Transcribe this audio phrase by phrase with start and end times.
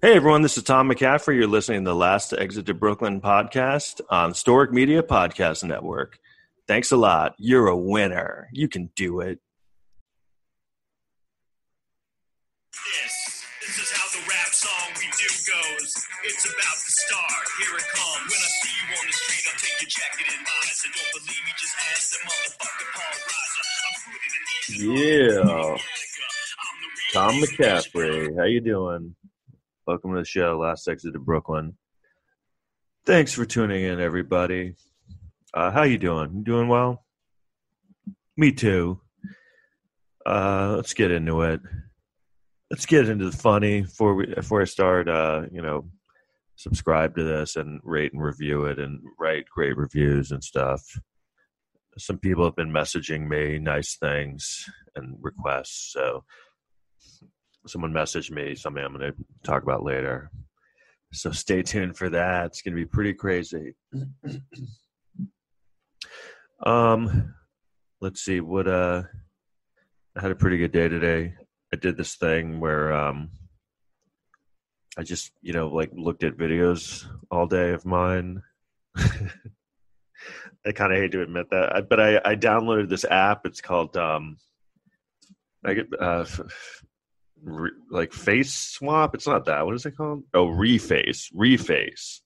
[0.00, 1.34] Hey everyone, this is Tom McCaffrey.
[1.34, 6.18] You're listening to the Last Exit to Brooklyn podcast on Storic Media Podcast Network.
[6.68, 7.34] Thanks a lot.
[7.38, 8.48] You're a winner.
[8.52, 9.40] You can do it.
[12.72, 15.90] This, this is how the rap song we do goes.
[16.24, 17.46] It's about to start.
[17.58, 18.30] Here it comes.
[18.30, 20.46] When I see you on the street, I'll take your jacket and.
[20.78, 23.66] And don't believe me, just ask the motherfucker Paul Reiser.
[23.82, 25.76] I'm rooted in Yeah.
[27.12, 29.16] Tom McCaffrey, how you doing?
[29.88, 31.78] Welcome to the show, Last Exit to Brooklyn.
[33.06, 34.74] Thanks for tuning in, everybody.
[35.54, 36.42] Uh, how you doing?
[36.42, 37.06] Doing well?
[38.36, 39.00] Me too.
[40.26, 41.62] Uh, let's get into it.
[42.70, 45.08] Let's get into the funny before we before I start.
[45.08, 45.88] Uh, you know,
[46.56, 50.82] subscribe to this and rate and review it and write great reviews and stuff.
[51.96, 56.24] Some people have been messaging me nice things and requests, so
[57.68, 60.30] someone messaged me something I'm going to talk about later.
[61.12, 62.46] So stay tuned for that.
[62.46, 63.74] It's going to be pretty crazy.
[66.66, 67.34] um,
[68.00, 69.02] let's see what uh,
[70.16, 71.34] I had a pretty good day today.
[71.72, 73.30] I did this thing where um,
[74.98, 78.42] I just you know like looked at videos all day of mine.
[78.96, 83.46] I kind of hate to admit that, I- but I, I downloaded this app.
[83.46, 84.36] It's called um,
[85.64, 86.24] I get uh,
[87.42, 89.14] re, like face swap.
[89.14, 89.64] It's not that.
[89.66, 90.24] What is it called?
[90.34, 92.20] Oh, reface, reface,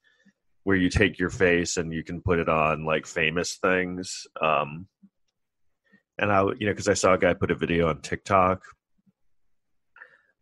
[0.65, 4.27] where you take your face and you can put it on like famous things.
[4.41, 4.89] Um,
[6.19, 8.63] and I, you know, because I saw a guy put a video on TikTok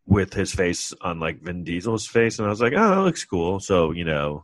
[0.05, 3.25] with his face on like Vin Diesel's face, and I was like, oh, that looks
[3.25, 3.59] cool.
[3.59, 4.43] So you know,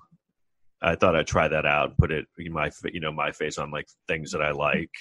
[0.81, 3.87] I thought I'd try that out, put it my you know my face on like
[4.07, 4.91] things that I like.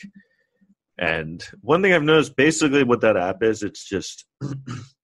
[0.98, 4.24] And one thing I've noticed, basically, what that app is, it's just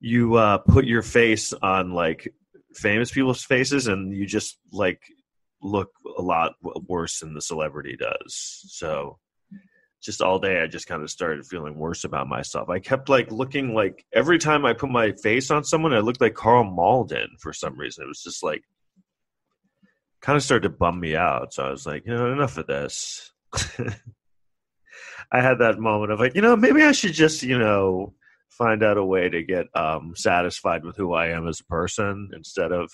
[0.00, 2.32] you uh, put your face on like
[2.74, 5.00] famous people's faces, and you just like
[5.62, 6.52] look a lot
[6.86, 8.64] worse than the celebrity does.
[8.68, 9.18] So,
[10.02, 12.68] just all day, I just kind of started feeling worse about myself.
[12.68, 16.20] I kept like looking like every time I put my face on someone, I looked
[16.20, 18.04] like Karl Malden for some reason.
[18.04, 18.62] It was just like
[20.20, 21.54] kind of started to bum me out.
[21.54, 23.32] So I was like, you know, enough of this.
[25.32, 28.14] I had that moment of like, you know, maybe I should just, you know,
[28.56, 32.30] find out a way to get um, satisfied with who I am as a person
[32.34, 32.90] instead of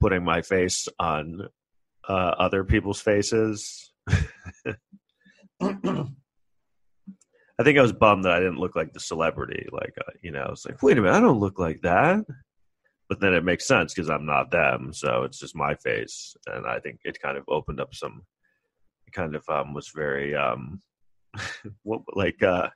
[0.00, 1.48] putting my face on
[2.08, 3.92] uh, other people's faces.
[7.60, 9.66] I think I was bummed that I didn't look like the celebrity.
[9.72, 12.24] Like, uh, you know, I was like, wait a minute, I don't look like that.
[13.08, 16.66] But then it makes sense because I'm not them, so it's just my face, and
[16.66, 18.22] I think it kind of opened up some.
[19.12, 20.82] Kind of um, was very um,
[21.82, 22.68] what like uh,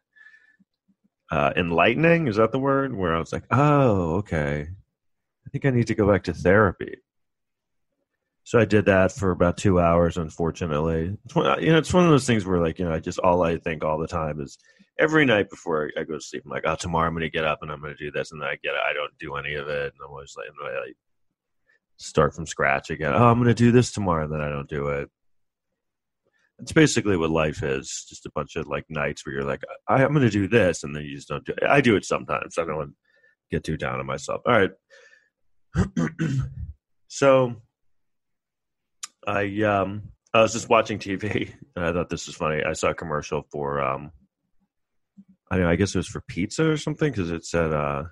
[1.33, 2.29] uh, enlightening.
[2.29, 2.95] Is that the word?
[2.95, 4.69] Where I was like, oh, okay.
[5.47, 6.99] I think I need to go back to therapy.
[8.45, 10.19] So I did that for about two hours.
[10.19, 12.99] Unfortunately, it's one, you know, it's one of those things where, like, you know, I
[12.99, 14.59] just all I think all the time is
[14.99, 17.45] every night before I go to sleep, I'm like, oh, tomorrow I'm going to get
[17.45, 19.69] up and I'm going to do this, and I get, I don't do any of
[19.69, 20.97] it, and I'm always like, I, like
[21.97, 23.13] start from scratch again.
[23.15, 25.09] Oh, I'm going to do this tomorrow, and then I don't do it.
[26.59, 30.05] It's basically what life is, just a bunch of like nights where you're like, I,
[30.05, 31.65] I'm going to do this, and then you just don't do it.
[31.69, 32.57] I do it sometimes.
[32.59, 32.97] I don't want to
[33.51, 34.43] get too down on myself.
[34.47, 34.71] All right.
[37.09, 37.55] so
[39.27, 40.03] I um
[40.35, 42.63] I was just watching TV I thought this was funny.
[42.63, 44.11] I saw a commercial for um
[45.51, 48.05] I mean I guess it was for pizza or something because it said uh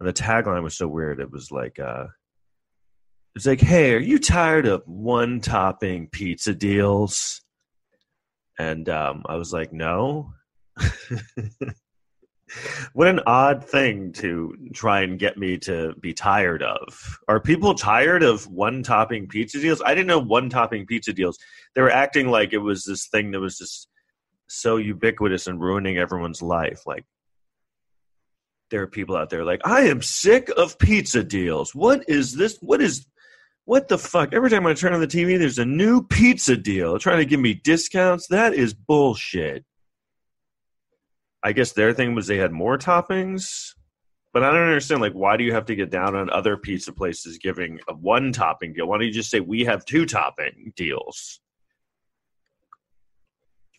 [0.00, 1.20] and the tagline was so weird.
[1.20, 2.06] It was like uh
[3.34, 7.41] it's like, hey, are you tired of one topping pizza deals?
[8.58, 10.32] And um I was like, no.
[12.92, 17.18] what an odd thing to try and get me to be tired of.
[17.28, 19.82] Are people tired of one topping pizza deals?
[19.84, 21.38] I didn't know one topping pizza deals.
[21.74, 23.88] They were acting like it was this thing that was just
[24.48, 26.82] so ubiquitous and ruining everyone's life.
[26.86, 27.04] Like
[28.70, 31.74] there are people out there like, I am sick of pizza deals.
[31.74, 32.58] What is this?
[32.60, 33.06] What is
[33.72, 34.34] what the fuck?
[34.34, 37.40] Every time I turn on the TV, there's a new pizza deal trying to give
[37.40, 38.26] me discounts.
[38.26, 39.64] That is bullshit.
[41.42, 43.70] I guess their thing was they had more toppings,
[44.34, 45.00] but I don't understand.
[45.00, 48.30] Like, why do you have to get down on other pizza places giving a one
[48.30, 48.86] topping deal?
[48.88, 51.40] Why don't you just say we have two topping deals?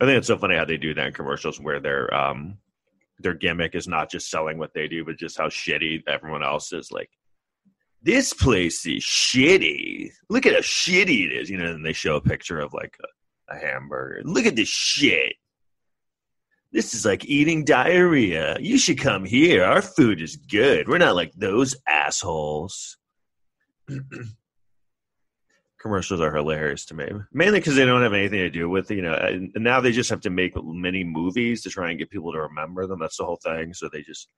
[0.01, 2.57] I think it's so funny how they do that in commercials where their um
[3.19, 6.73] their gimmick is not just selling what they do, but just how shitty everyone else
[6.73, 6.91] is.
[6.91, 7.11] Like,
[8.03, 10.11] this place is shitty.
[10.29, 11.49] Look at how shitty it is.
[11.49, 14.21] You know, and they show a picture of like a, a hamburger.
[14.25, 15.35] Look at this shit
[16.71, 18.57] This is like eating diarrhea.
[18.59, 19.63] You should come here.
[19.63, 20.87] Our food is good.
[20.89, 22.97] We're not like those assholes.
[25.81, 29.01] Commercials are hilarious to me, mainly because they don't have anything to do with you
[29.01, 29.13] know.
[29.13, 32.39] And now they just have to make many movies to try and get people to
[32.39, 32.99] remember them.
[32.99, 33.73] That's the whole thing.
[33.73, 34.29] So they just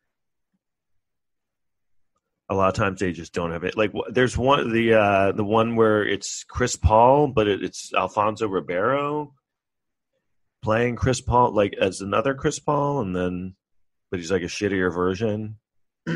[2.50, 3.77] a lot of times they just don't have it.
[3.77, 8.47] Like there's one the uh the one where it's Chris Paul, but it, it's Alfonso
[8.47, 9.33] Ribeiro
[10.62, 13.56] playing Chris Paul like as another Chris Paul, and then
[14.12, 15.57] but he's like a shittier version.
[16.07, 16.12] I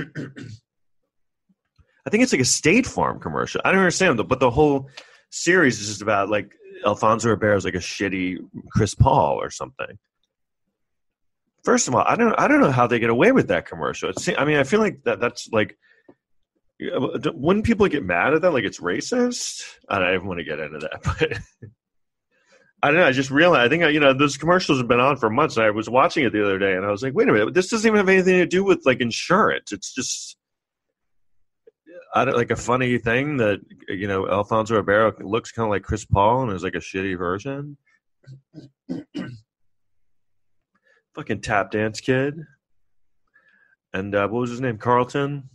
[2.09, 3.61] think it's like a State Farm commercial.
[3.65, 4.89] I don't understand, but the whole
[5.31, 6.51] series is just about like
[6.85, 8.37] Alfonso Ribeiro like a shitty
[8.71, 9.97] Chris Paul or something.
[11.63, 14.09] First of all, I don't I don't know how they get away with that commercial.
[14.09, 15.77] It's, I mean, I feel like that that's like
[16.79, 18.53] wouldn't people get mad at that?
[18.53, 19.63] Like it's racist?
[19.89, 21.39] I don't even want to get into that, but
[22.81, 23.05] I don't know.
[23.05, 23.65] I just realized.
[23.65, 25.57] I think you know those commercials have been on for months.
[25.57, 27.53] I was watching it the other day, and I was like, "Wait a minute!
[27.53, 29.71] This doesn't even have anything to do with like insurance.
[29.73, 30.37] It's just
[32.13, 35.83] I don't like a funny thing that you know Alfonso Ribeiro looks kind of like
[35.83, 37.77] Chris Paul and is like a shitty version.
[41.15, 42.39] Fucking tap dance kid.
[43.93, 44.77] And uh, what was his name?
[44.77, 45.49] Carlton.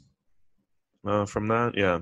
[1.06, 2.00] Uh, from that, yeah.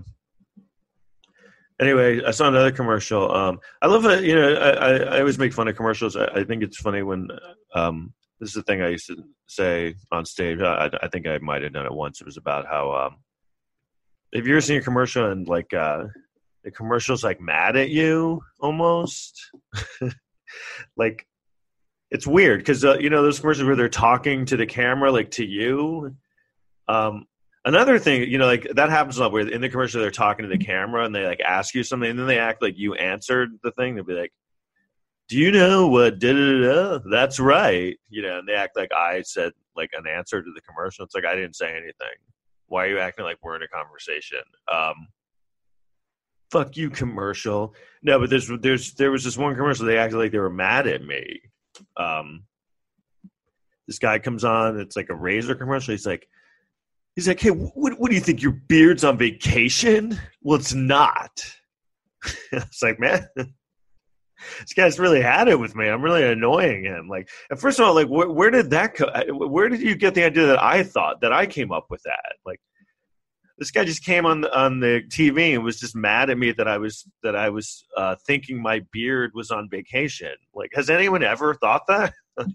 [1.80, 3.34] Anyway, I saw another commercial.
[3.34, 4.22] Um, I love it.
[4.22, 6.16] You know, I, I, I always make fun of commercials.
[6.16, 7.28] I, I think it's funny when
[7.74, 10.60] um, this is the thing I used to say on stage.
[10.60, 12.20] I, I think I might have done it once.
[12.20, 13.16] It was about how um,
[14.34, 16.04] have you ever seen a commercial and like uh,
[16.64, 19.50] the commercial's like mad at you almost,
[20.96, 21.26] like
[22.10, 25.30] it's weird because uh, you know those commercials where they're talking to the camera like
[25.32, 26.14] to you.
[26.88, 27.26] Um,
[27.64, 30.44] another thing, you know, like that happens a lot where in the commercial they're talking
[30.44, 32.94] to the camera and they like ask you something and then they act like you
[32.94, 33.94] answered the thing.
[33.94, 34.32] They'll be like,
[35.28, 36.98] "Do you know what?" Da da da.
[37.10, 37.96] That's right.
[38.08, 41.04] You know, and they act like I said like an answer to the commercial.
[41.04, 42.16] It's like I didn't say anything.
[42.66, 44.42] Why are you acting like we're in a conversation?
[44.72, 45.08] Um,
[46.50, 47.74] fuck you, commercial.
[48.02, 49.86] No, but there's there's there was this one commercial.
[49.86, 51.40] They acted like they were mad at me.
[51.96, 52.44] Um,
[53.86, 54.78] this guy comes on.
[54.78, 55.92] It's like a razor commercial.
[55.92, 56.28] He's like,
[57.14, 58.42] he's like, hey, what what do you think?
[58.42, 60.18] Your beard's on vacation?
[60.42, 61.30] Well, it's not.
[62.52, 63.26] it's like, man.
[64.58, 65.86] This guy's really had it with me.
[65.86, 67.08] I'm really annoying him.
[67.08, 70.14] Like, and first of all, like, where, where did that co- Where did you get
[70.14, 72.34] the idea that I thought that I came up with that?
[72.44, 72.60] Like,
[73.58, 76.50] this guy just came on the, on the TV and was just mad at me
[76.50, 80.34] that I was that I was uh, thinking my beard was on vacation.
[80.54, 82.12] Like, has anyone ever thought that?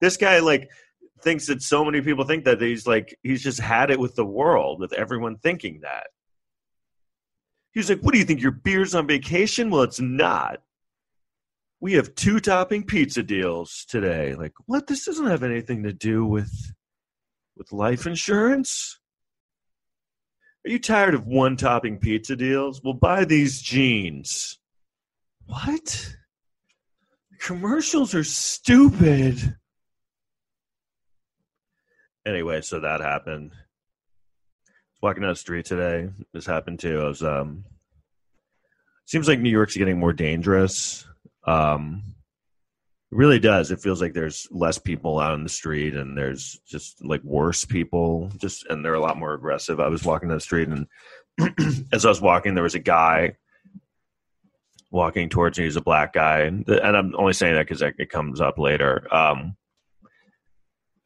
[0.00, 0.68] this guy like
[1.24, 4.24] thinks that so many people think that he's like he's just had it with the
[4.24, 6.08] world with everyone thinking that.
[7.72, 8.40] He's like, "What do you think?
[8.40, 9.70] Your beer's on vacation?
[9.70, 10.62] Well, it's not.
[11.80, 14.34] We have two topping pizza deals today.
[14.34, 14.86] Like, what?
[14.86, 16.72] This doesn't have anything to do with
[17.56, 19.00] with life insurance."
[20.66, 22.82] Are you tired of one topping pizza deals?
[22.82, 24.58] Well, buy these jeans.
[25.46, 26.16] What?
[27.38, 29.56] Commercials are stupid.
[32.26, 33.52] Anyway, so that happened.
[35.02, 37.00] Walking down the street today, this happened too.
[37.00, 37.64] I was um
[39.04, 41.06] seems like New York's getting more dangerous.
[41.46, 42.02] Um
[43.12, 43.70] it really does.
[43.70, 47.66] It feels like there's less people out on the street and there's just like worse
[47.66, 49.78] people just and they're a lot more aggressive.
[49.78, 50.86] I was walking down the street and
[51.92, 53.36] as I was walking there was a guy
[54.90, 55.64] walking towards me.
[55.64, 59.06] He's a black guy and I'm only saying that cuz it comes up later.
[59.14, 59.56] Um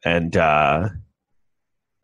[0.05, 0.89] and uh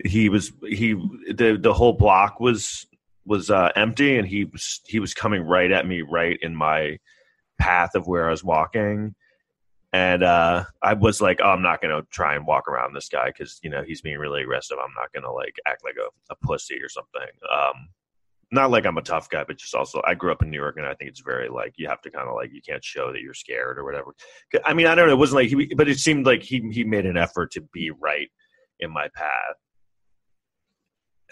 [0.06, 2.86] he was he the the whole block was
[3.26, 6.98] was uh, empty and he was he was coming right at me right in my
[7.60, 9.16] path of where I was walking.
[9.92, 13.28] And uh, I was like oh, I'm not gonna try and walk around this guy
[13.28, 14.78] because you know he's being really aggressive.
[14.82, 17.28] I'm not gonna like act like a, a pussy or something.
[17.52, 17.90] Um,
[18.52, 20.78] not like I'm a tough guy but just also I grew up in New York
[20.78, 23.12] and I think it's very like you have to kind of like you can't show
[23.12, 24.14] that you're scared or whatever.
[24.64, 26.84] I mean I don't know it wasn't like he but it seemed like he he
[26.84, 28.30] made an effort to be right
[28.80, 29.56] in my path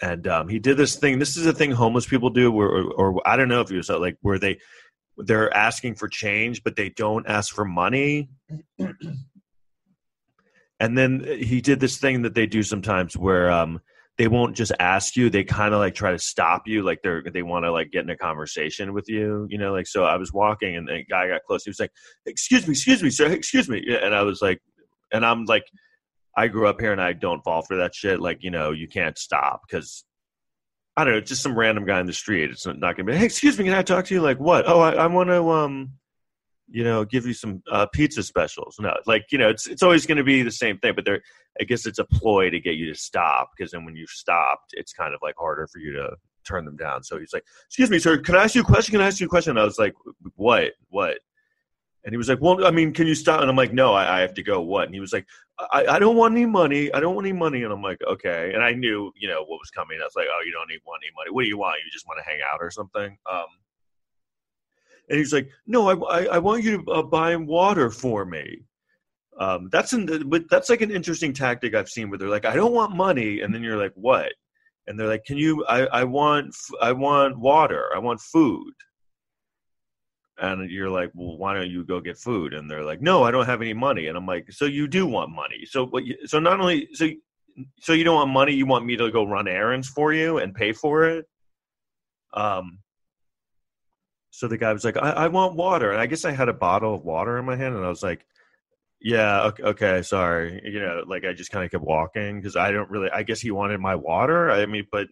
[0.02, 1.18] and um, he did this thing.
[1.18, 3.82] This is a thing homeless people do, where, or, or I don't know if you
[3.82, 4.58] saw like where they
[5.16, 8.30] they're asking for change, but they don't ask for money.
[10.80, 13.80] and then he did this thing that they do sometimes, where um,
[14.18, 17.22] they won't just ask you; they kind of like try to stop you, like they're
[17.32, 19.72] they want to like get in a conversation with you, you know.
[19.72, 21.64] Like so, I was walking, and the guy got close.
[21.64, 21.92] He was like,
[22.26, 24.60] "Excuse me, excuse me, sir, excuse me," and I was like,
[25.12, 25.64] and I'm like
[26.36, 28.20] I grew up here and I don't fall for that shit.
[28.20, 30.04] Like, you know, you can't stop because
[30.96, 32.50] I don't know, just some random guy in the street.
[32.50, 34.20] It's not, not gonna be, hey, excuse me, can I talk to you?
[34.20, 34.64] Like, what?
[34.68, 35.92] Oh, I, I want to, um,
[36.68, 38.76] you know, give you some uh, pizza specials.
[38.80, 40.94] No, like you know, it's it's always going to be the same thing.
[40.94, 41.20] But there,
[41.60, 44.72] I guess it's a ploy to get you to stop because then when you've stopped,
[44.72, 46.10] it's kind of like harder for you to
[46.44, 47.02] turn them down.
[47.02, 48.92] So he's like, "Excuse me, sir, can I ask you a question?
[48.92, 49.94] Can I ask you a question?" And I was like,
[50.36, 50.72] "What?
[50.88, 51.18] What?"
[52.04, 54.18] And he was like, "Well, I mean, can you stop?" And I'm like, "No, I,
[54.18, 54.84] I have to go." What?
[54.84, 55.26] And he was like,
[55.58, 56.92] I, "I don't want any money.
[56.92, 59.58] I don't want any money." And I'm like, "Okay." And I knew, you know, what
[59.58, 59.98] was coming.
[60.00, 61.30] I was like, "Oh, you don't need want any money.
[61.30, 61.76] What do you want?
[61.84, 63.46] You just want to hang out or something?" Um,
[65.08, 68.64] and he's like, "No, I, I, I want you to uh, buy water for me."
[69.38, 72.54] Um, that's in, but that's like an interesting tactic I've seen where they're like, "I
[72.54, 74.32] don't want money," and then you're like, "What?"
[74.86, 75.64] And they're like, "Can you?
[75.66, 77.88] I, I want, I want water.
[77.94, 78.74] I want food."
[80.38, 83.30] And you're like, "Well, why don't you go get food?" And they're like, "No, I
[83.30, 85.64] don't have any money." And I'm like, "So you do want money?
[85.64, 86.04] So what?
[86.04, 87.08] You, so not only so."
[87.78, 88.52] So you don't want money?
[88.52, 91.26] You want me to go run errands for you and pay for it?
[92.32, 92.80] Um,
[94.30, 95.92] so the guy was like, I, I want water.
[95.92, 97.76] And I guess I had a bottle of water in my hand.
[97.76, 98.26] And I was like,
[99.00, 100.60] yeah, okay, okay sorry.
[100.64, 103.40] You know, like I just kind of kept walking because I don't really, I guess
[103.40, 104.50] he wanted my water.
[104.50, 105.06] I mean, but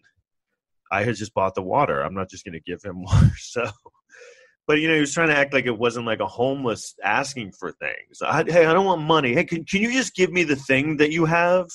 [0.90, 2.02] I had just bought the water.
[2.02, 3.30] I'm not just going to give him water.
[3.38, 3.70] So,
[4.66, 7.52] but you know, he was trying to act like it wasn't like a homeless asking
[7.52, 8.22] for things.
[8.24, 9.34] I, hey, I don't want money.
[9.34, 11.68] Hey, can, can you just give me the thing that you have?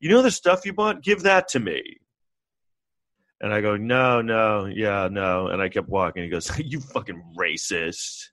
[0.00, 1.02] You know the stuff you bought?
[1.02, 1.98] Give that to me.
[3.40, 5.48] And I go, no, no, yeah, no.
[5.48, 6.22] And I kept walking.
[6.24, 8.26] He goes, you fucking racist.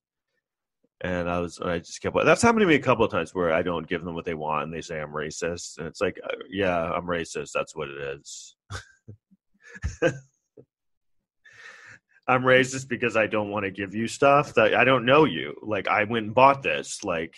[1.01, 2.15] And I was, I just kept.
[2.23, 4.33] That's happened to me a couple of times where I don't give them what they
[4.33, 7.51] want, and they say I'm racist, and it's like, uh, yeah, I'm racist.
[7.53, 8.55] That's what it is.
[12.27, 15.55] I'm racist because I don't want to give you stuff that I don't know you.
[15.61, 17.03] Like I went and bought this.
[17.03, 17.35] Like,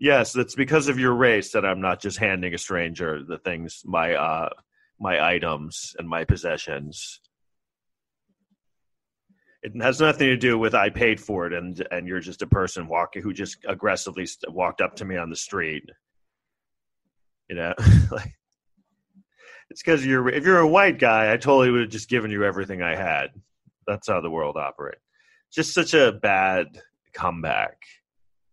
[0.00, 3.82] yes, it's because of your race that I'm not just handing a stranger the things
[3.84, 4.48] my uh
[4.98, 7.20] my items and my possessions.
[9.62, 12.48] It has nothing to do with I paid for it and and you're just a
[12.48, 15.84] person walking who just aggressively walked up to me on the street.
[17.48, 17.74] You know,
[18.10, 18.34] like
[19.70, 22.42] it's because you're if you're a white guy, I totally would have just given you
[22.42, 23.30] everything I had.
[23.86, 25.02] That's how the world operates.
[25.52, 26.66] Just such a bad
[27.14, 27.76] comeback.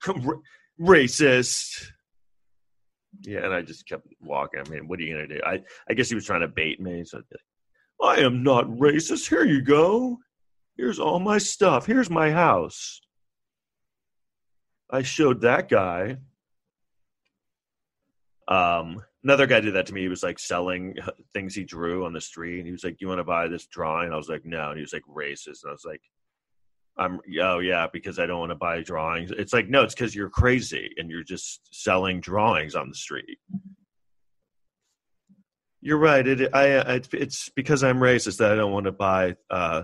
[0.07, 0.41] R-
[0.79, 1.86] racist.
[3.21, 4.62] Yeah, and I just kept walking.
[4.65, 5.41] I mean, what are you gonna do?
[5.45, 7.03] I I guess he was trying to bait me.
[7.03, 7.21] So
[8.01, 9.27] I am not racist.
[9.27, 10.17] Here you go.
[10.77, 11.86] Here's all my stuff.
[11.86, 13.01] Here's my house.
[14.89, 16.17] I showed that guy.
[18.48, 20.02] Um, another guy did that to me.
[20.02, 20.96] He was like selling
[21.34, 23.68] things he drew on the street, and he was like, "You want to buy this
[23.68, 26.02] drawing?" I was like, "No," and he was like, "Racist," and I was like,
[27.00, 29.32] I'm oh yeah because I don't want to buy drawings.
[29.32, 33.40] It's like no, it's because you're crazy and you're just selling drawings on the street.
[35.82, 36.28] You're right.
[36.28, 39.84] It I it's because I'm racist that I don't want to buy uh,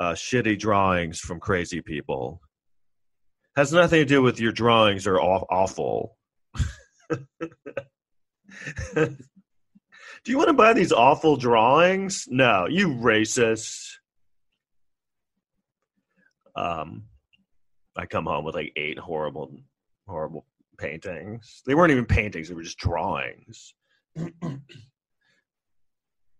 [0.00, 2.40] uh, shitty drawings from crazy people.
[3.54, 6.16] Has nothing to do with your drawings are aw- awful.
[8.94, 9.16] do
[10.26, 12.26] you want to buy these awful drawings?
[12.30, 13.92] No, you racist
[16.54, 17.04] um,
[17.96, 19.54] I come home with like eight horrible,
[20.06, 20.46] horrible
[20.78, 21.62] paintings.
[21.66, 23.74] They weren't even paintings; they were just drawings.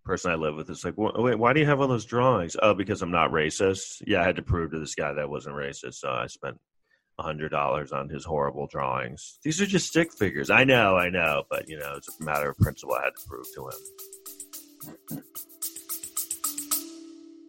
[0.05, 2.57] Person I live with is like, wait, why do you have all those drawings?
[2.61, 4.03] Oh, because I'm not racist.
[4.05, 6.59] Yeah, I had to prove to this guy that I wasn't racist, so I spent
[7.19, 9.39] a hundred dollars on his horrible drawings.
[9.43, 10.51] These are just stick figures.
[10.51, 12.95] I know, I know, but you know, it's a matter of principle.
[12.95, 15.23] I had to prove to him.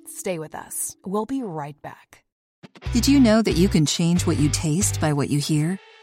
[0.08, 0.96] Stay with us.
[1.06, 2.24] We'll be right back.
[2.94, 5.80] Did you know that you can change what you taste by what you hear?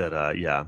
[0.00, 0.64] that uh yeah.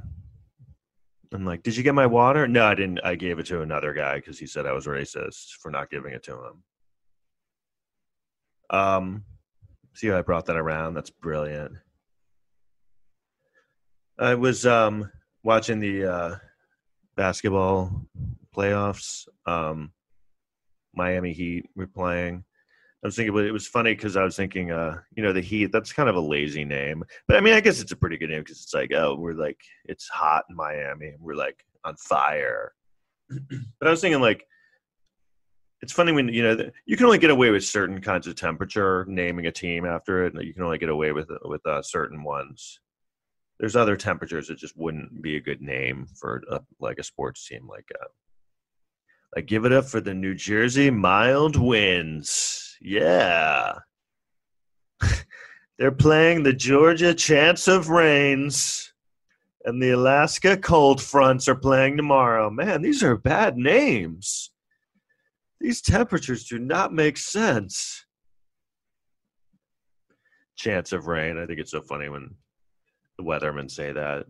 [1.32, 2.46] I'm like did you get my water?
[2.46, 5.52] No i didn't i gave it to another guy because he said i was racist
[5.60, 6.62] for not giving it to him.
[8.78, 9.24] Um
[9.94, 10.94] see how i brought that around?
[10.94, 11.72] That's brilliant.
[14.18, 15.10] I was um
[15.42, 16.36] watching the uh
[17.16, 18.06] basketball
[18.54, 19.26] playoffs.
[19.46, 19.92] Um
[20.94, 22.44] miami heat were playing
[23.02, 25.40] I was thinking, but it was funny because I was thinking, uh, you know, the
[25.40, 25.72] Heat.
[25.72, 28.30] That's kind of a lazy name, but I mean, I guess it's a pretty good
[28.30, 32.72] name because it's like, oh, we're like, it's hot in Miami, we're like on fire.
[33.28, 34.46] but I was thinking, like,
[35.82, 38.36] it's funny when you know th- you can only get away with certain kinds of
[38.36, 40.34] temperature naming a team after it.
[40.40, 42.78] You can only get away with with uh, certain ones.
[43.58, 47.46] There's other temperatures that just wouldn't be a good name for a, like a sports
[47.46, 48.06] team like uh,
[49.34, 52.61] like give it up for the New Jersey mild winds.
[52.82, 53.78] Yeah.
[55.78, 58.92] They're playing the Georgia Chance of Rains
[59.64, 62.50] and the Alaska Cold Fronts are playing tomorrow.
[62.50, 64.50] Man, these are bad names.
[65.60, 68.04] These temperatures do not make sense.
[70.56, 71.38] Chance of rain.
[71.38, 72.34] I think it's so funny when
[73.16, 74.26] the weathermen say that.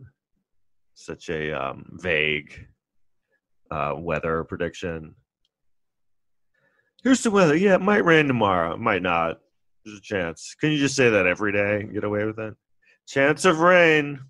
[0.93, 2.67] Such a um, vague
[3.71, 5.15] uh, weather prediction.
[7.03, 7.55] Here's the weather.
[7.55, 8.73] Yeah, it might rain tomorrow.
[8.73, 9.39] It might not.
[9.83, 10.55] There's a chance.
[10.59, 12.55] Can you just say that every day and get away with it?
[13.07, 14.21] Chance of rain.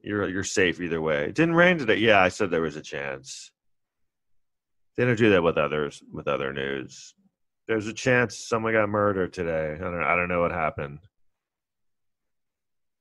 [0.00, 1.24] You're you're safe either way.
[1.24, 1.96] It didn't rain today.
[1.96, 3.52] Yeah, I said there was a chance.
[4.96, 7.14] They don't do that with others with other news.
[7.68, 9.74] There's a chance someone got murdered today.
[9.74, 10.98] I don't I don't know what happened.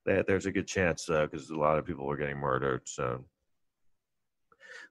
[0.06, 2.82] They, there's a good chance though, because a lot of people were getting murdered.
[2.86, 3.26] So,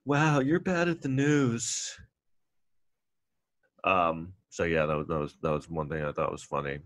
[0.05, 1.97] wow, you're bad at the news.
[3.87, 4.35] Um.
[4.51, 6.81] So yeah, that was that was that was one thing I thought was funny.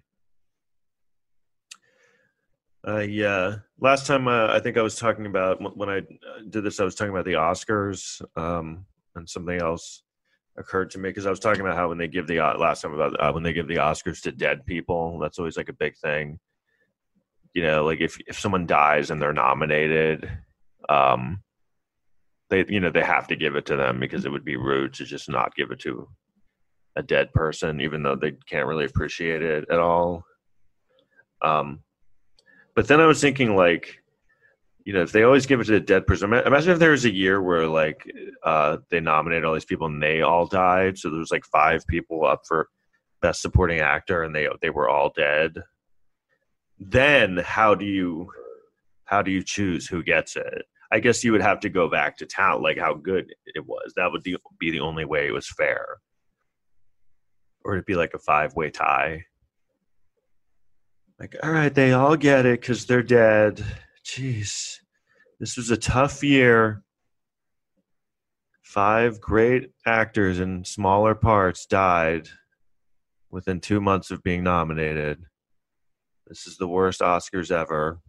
[2.86, 3.56] Uh, yeah.
[3.78, 6.00] Last time uh, I think I was talking about when I
[6.48, 10.02] did this, I was talking about the Oscars um, and something else
[10.56, 12.94] occurred to me because I was talking about how when they give the last time
[12.94, 15.96] about uh, when they give the Oscars to dead people, that's always like a big
[15.96, 16.38] thing.
[17.52, 20.30] You know, like if if someone dies and they're nominated,
[20.88, 21.42] um,
[22.48, 24.94] they you know they have to give it to them because it would be rude
[24.94, 26.08] to just not give it to
[26.96, 30.24] a dead person, even though they can't really appreciate it at all.
[31.42, 31.80] Um,
[32.74, 34.00] but then I was thinking like
[34.84, 37.04] you know, if they always give it to the dead person, imagine if there was
[37.04, 38.10] a year where like
[38.42, 40.98] uh, they nominated all these people and they all died.
[40.98, 42.68] So there was like five people up for
[43.20, 45.62] best supporting actor and they they were all dead.
[46.78, 48.30] Then how do you
[49.04, 50.64] how do you choose who gets it?
[50.92, 53.92] I guess you would have to go back to town, like how good it was.
[53.96, 55.98] That would be the only way it was fair,
[57.64, 59.24] or it'd be like a five way tie.
[61.18, 63.62] Like, all right, they all get it because they're dead
[64.04, 64.80] Jeez,
[65.38, 66.82] this was a tough year.
[68.62, 72.28] Five great actors in smaller parts died
[73.30, 75.22] within two months of being nominated.
[76.26, 78.00] This is the worst Oscars ever.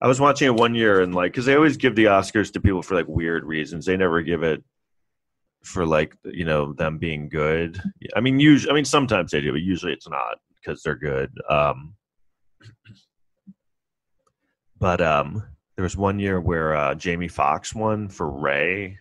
[0.00, 2.60] I was watching it one year and like, because they always give the Oscars to
[2.60, 3.86] people for like weird reasons.
[3.86, 4.62] They never give it
[5.66, 7.80] for like you know them being good.
[8.14, 11.30] I mean, usually, I mean sometimes they do, but usually it's not because they're good.
[11.50, 11.94] Um,
[14.78, 15.42] but um,
[15.74, 18.98] there was one year where uh, Jamie Foxx won for Ray,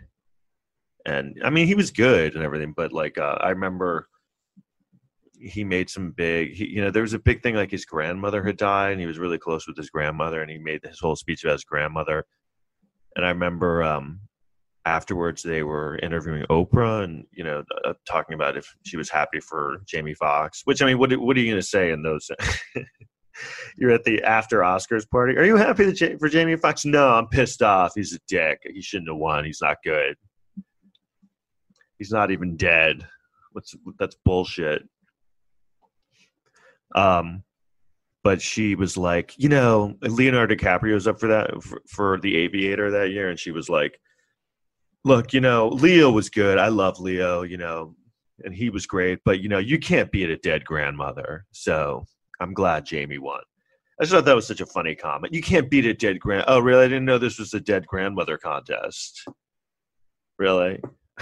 [1.06, 4.08] and I mean he was good and everything, but like uh, I remember
[5.40, 8.44] he made some big he, you know there was a big thing like his grandmother
[8.44, 11.16] had died and he was really close with his grandmother and he made his whole
[11.16, 12.26] speech about his grandmother
[13.18, 14.22] and i remember um
[14.86, 19.40] afterwards they were interviewing oprah and you know uh, talking about if she was happy
[19.40, 22.30] for jamie foxx which i mean what, what are you going to say in those
[23.78, 25.38] you're at the after Oscars party.
[25.38, 26.86] Are you happy for Jamie Foxx?
[26.86, 27.94] No, I'm pissed off.
[27.96, 28.62] He's a dick.
[28.64, 29.46] He shouldn't have won.
[29.46, 30.16] He's not good.
[31.98, 33.06] He's not even dead.
[33.52, 34.84] What's that's bullshit.
[36.94, 37.44] Um,
[38.24, 42.92] but she was like, you know, Leonardo DiCaprio's up for that for, for the Aviator
[42.92, 44.00] that year, and she was like,
[45.06, 46.58] look, you know, Leo was good.
[46.58, 47.96] I love Leo, you know,
[48.44, 51.46] and he was great, but you know, you can't beat a dead grandmother.
[51.52, 52.06] So
[52.42, 53.40] I'm glad Jamie won.
[54.00, 55.34] I just thought that was such a funny comment.
[55.34, 56.44] You can't beat a dead grand.
[56.48, 56.84] Oh, really?
[56.84, 59.26] I didn't know this was a dead grandmother contest.
[60.38, 60.82] Really?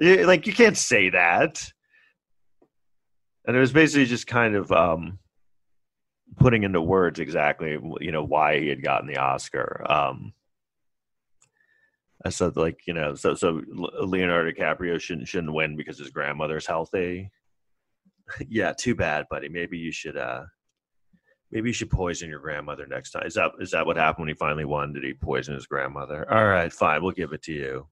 [0.00, 1.64] like you can't say that.
[3.46, 5.20] And it was basically just kind of um,
[6.38, 9.86] putting into words exactly you know why he had gotten the Oscar.
[9.88, 10.32] Um,
[12.28, 13.62] I said like you know so so
[14.00, 17.30] Leonardo DiCaprio shouldn't shouldn't win because his grandmother's healthy
[18.48, 19.48] yeah, too bad, buddy.
[19.48, 20.44] Maybe you should uh
[21.50, 23.26] maybe you should poison your grandmother next time.
[23.26, 24.92] Is that is that what happened when he finally won?
[24.92, 26.30] Did he poison his grandmother?
[26.32, 27.86] All right, fine, we'll give it to you.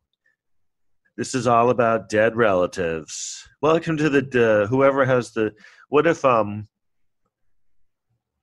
[1.17, 3.49] This is all about dead relatives.
[3.63, 5.53] Welcome to the uh, whoever has the
[5.89, 6.69] what if um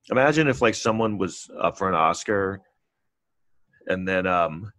[0.10, 2.62] imagine if like someone was up for an Oscar
[3.88, 4.72] and then um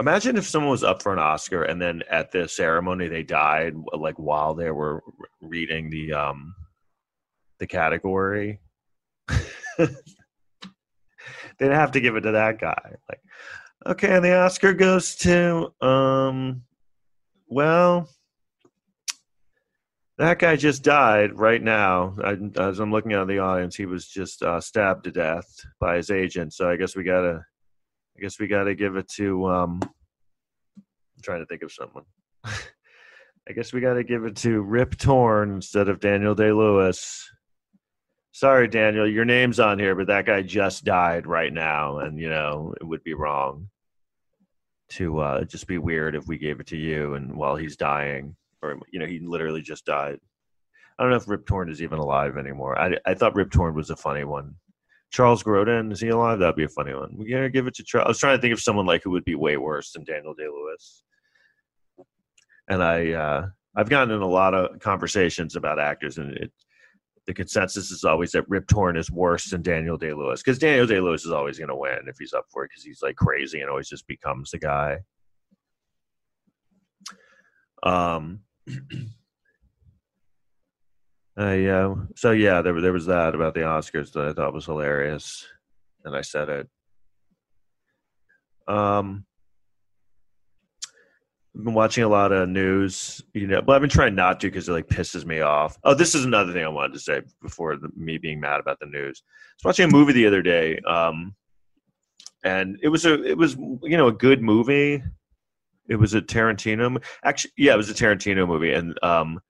[0.00, 3.74] Imagine if someone was up for an Oscar and then at the ceremony they died,
[3.92, 5.02] like while they were
[5.40, 6.54] reading the um
[7.58, 8.60] the category.
[9.78, 12.94] They'd have to give it to that guy.
[13.08, 13.20] Like,
[13.86, 16.62] Okay, and the Oscar goes to um
[17.48, 18.08] well
[20.18, 22.16] that guy just died right now.
[22.22, 25.46] I, as I'm looking at the audience, he was just uh, stabbed to death
[25.80, 26.52] by his agent.
[26.52, 27.44] So I guess we gotta,
[28.18, 29.46] I guess we gotta give it to.
[29.46, 32.02] Um, I'm trying to think of someone.
[32.44, 37.30] I guess we gotta give it to Rip Torn instead of Daniel Day Lewis.
[38.32, 42.28] Sorry, Daniel, your name's on here, but that guy just died right now, and you
[42.28, 43.68] know it would be wrong
[44.90, 48.34] to uh, just be weird if we gave it to you and while he's dying
[48.62, 50.18] or you know he literally just died.
[50.98, 52.76] I don't know if Rip Torn is even alive anymore.
[52.76, 54.56] I I thought Rip Torn was a funny one.
[55.10, 56.38] Charles Grodin is he alive?
[56.38, 57.16] That'd be a funny one.
[57.16, 58.06] We gotta give it to Charles.
[58.06, 60.34] I was trying to think of someone like who would be way worse than Daniel
[60.34, 61.02] Day Lewis.
[62.68, 66.52] And I uh, I've gotten in a lot of conversations about actors, and it,
[67.26, 70.86] the consensus is always that Rip Torn is worse than Daniel Day Lewis because Daniel
[70.86, 73.60] Day Lewis is always to win if he's up for it because he's like crazy
[73.60, 74.98] and always just becomes the guy.
[77.82, 78.40] Um,
[81.38, 81.94] uh, yeah.
[82.16, 85.46] So yeah, there there was that about the Oscars that I thought was hilarious,
[86.04, 86.68] and I said it.
[88.66, 89.24] Um,
[91.56, 94.48] I've been watching a lot of news, you know, but I've been trying not to
[94.48, 95.78] because it like pisses me off.
[95.84, 98.78] Oh, this is another thing I wanted to say before the, me being mad about
[98.80, 99.22] the news.
[99.24, 101.34] I was watching a movie the other day, um,
[102.44, 105.02] and it was a it was you know a good movie
[105.88, 107.02] it was a Tarantino.
[107.24, 109.40] Actually, yeah, it was a Tarantino movie, and um,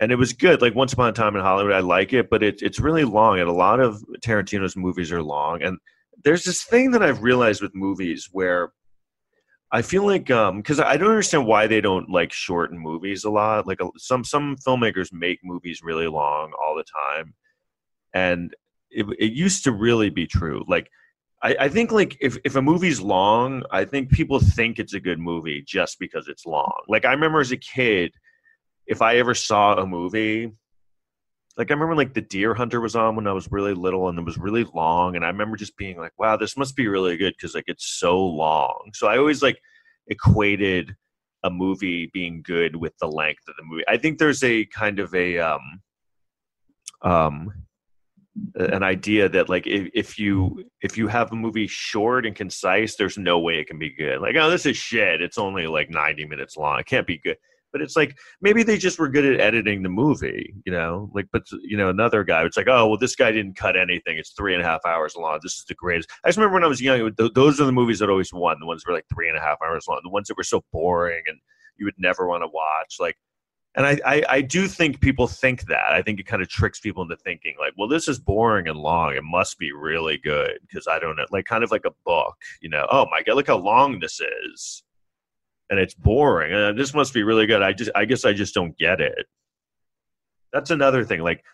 [0.00, 0.60] and it was good.
[0.62, 3.38] Like Once Upon a Time in Hollywood, I like it, but it, it's really long,
[3.38, 5.62] and a lot of Tarantino's movies are long.
[5.62, 5.78] And
[6.24, 8.72] there's this thing that I've realized with movies where
[9.70, 13.30] I feel like because um, I don't understand why they don't like shorten movies a
[13.30, 13.66] lot.
[13.66, 17.34] Like some some filmmakers make movies really long all the time,
[18.12, 18.54] and
[18.90, 20.62] it, it used to really be true.
[20.68, 20.90] Like
[21.42, 25.00] I, I think like if, if a movie's long, I think people think it's a
[25.00, 26.72] good movie just because it's long.
[26.88, 28.12] Like I remember as a kid,
[28.86, 30.52] if I ever saw a movie,
[31.56, 34.18] like I remember like the Deer Hunter was on when I was really little and
[34.18, 37.16] it was really long, and I remember just being like, "Wow, this must be really
[37.16, 38.90] good" because like it's so long.
[38.94, 39.60] So I always like
[40.08, 40.94] equated
[41.44, 43.84] a movie being good with the length of the movie.
[43.88, 45.82] I think there's a kind of a um
[47.02, 47.52] um
[48.54, 52.96] an idea that like if, if you if you have a movie short and concise
[52.96, 55.90] there's no way it can be good like oh this is shit it's only like
[55.90, 57.36] 90 minutes long it can't be good
[57.72, 61.26] but it's like maybe they just were good at editing the movie you know like
[61.32, 64.30] but you know another guy it's like oh well this guy didn't cut anything it's
[64.30, 66.68] three and a half hours long this is the greatest i just remember when i
[66.68, 69.28] was young those are the movies that always won the ones that were like three
[69.28, 71.38] and a half hours long the ones that were so boring and
[71.76, 73.16] you would never want to watch like
[73.74, 75.92] and I, I, I do think people think that.
[75.92, 78.78] I think it kind of tricks people into thinking like, well, this is boring and
[78.78, 79.14] long.
[79.14, 82.34] It must be really good because I don't know, like kind of like a book,
[82.60, 82.86] you know.
[82.90, 84.82] Oh my god, look how long this is,
[85.70, 86.52] and it's boring.
[86.52, 87.62] And this must be really good.
[87.62, 89.26] I just, I guess, I just don't get it.
[90.52, 91.20] That's another thing.
[91.20, 91.44] Like,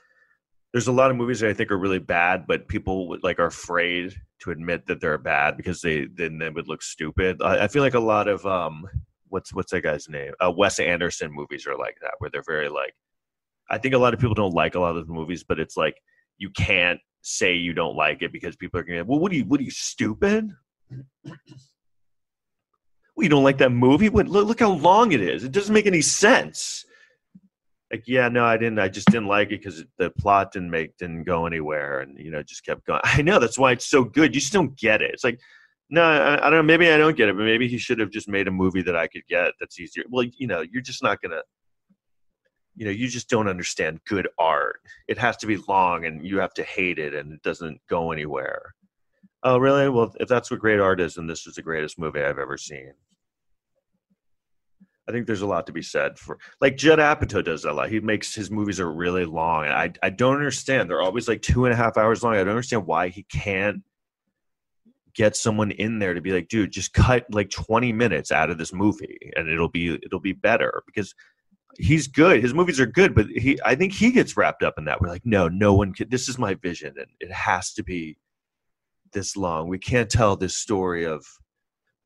[0.72, 3.46] there's a lot of movies that I think are really bad, but people like are
[3.46, 7.40] afraid to admit that they're bad because they then they would look stupid.
[7.42, 8.86] I, I feel like a lot of um
[9.28, 10.32] what's what's that guy's name?
[10.44, 12.94] Uh, Wes Anderson movies are like that, where they're very like.
[13.70, 15.76] I think a lot of people don't like a lot of those movies, but it's
[15.76, 15.96] like
[16.38, 19.04] you can't say you don't like it because people are going to.
[19.04, 19.44] Well, what are you?
[19.44, 20.50] What are you stupid?
[23.20, 24.08] You don't like that movie?
[24.08, 25.44] What, look, look how long it is.
[25.44, 26.84] It doesn't make any sense.
[27.90, 28.78] Like, yeah, no, I didn't.
[28.78, 32.30] I just didn't like it because the plot didn't make didn't go anywhere, and you
[32.30, 33.00] know, just kept going.
[33.04, 34.34] I know that's why it's so good.
[34.34, 35.12] You just don't get it.
[35.12, 35.40] It's like
[35.90, 36.62] no, I, I, don't know.
[36.62, 38.96] Maybe I don't get it, but maybe he should have just made a movie that
[38.96, 40.04] I could get that's easier.
[40.10, 41.40] Well, you know, you're just not gonna.
[42.76, 44.80] You know, you just don't understand good art.
[45.08, 48.12] It has to be long, and you have to hate it, and it doesn't go
[48.12, 48.74] anywhere.
[49.42, 49.88] Oh, really?
[49.88, 52.56] Well, if that's what great art is, then this is the greatest movie I've ever
[52.56, 52.92] seen.
[55.08, 57.74] I think there's a lot to be said for like Judd Apatow does that a
[57.74, 57.88] lot.
[57.88, 60.90] He makes his movies are really long, and I I don't understand.
[60.90, 62.34] They're always like two and a half hours long.
[62.34, 63.82] I don't understand why he can't
[65.18, 68.58] get someone in there to be like, dude, just cut like 20 minutes out of
[68.58, 71.14] this movie and it'll be it'll be better because
[71.76, 72.40] he's good.
[72.40, 75.00] His movies are good, but he I think he gets wrapped up in that.
[75.00, 78.16] We're like, no, no one can this is my vision and it has to be
[79.12, 79.68] this long.
[79.68, 81.26] We can't tell this story of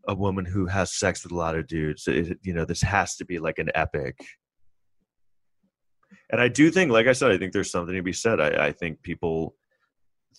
[0.09, 2.07] a woman who has sex with a lot of dudes.
[2.09, 4.19] It, you know, this has to be like an epic.
[6.31, 8.41] And I do think, like I said, I think there's something to be said.
[8.41, 9.57] I, I think people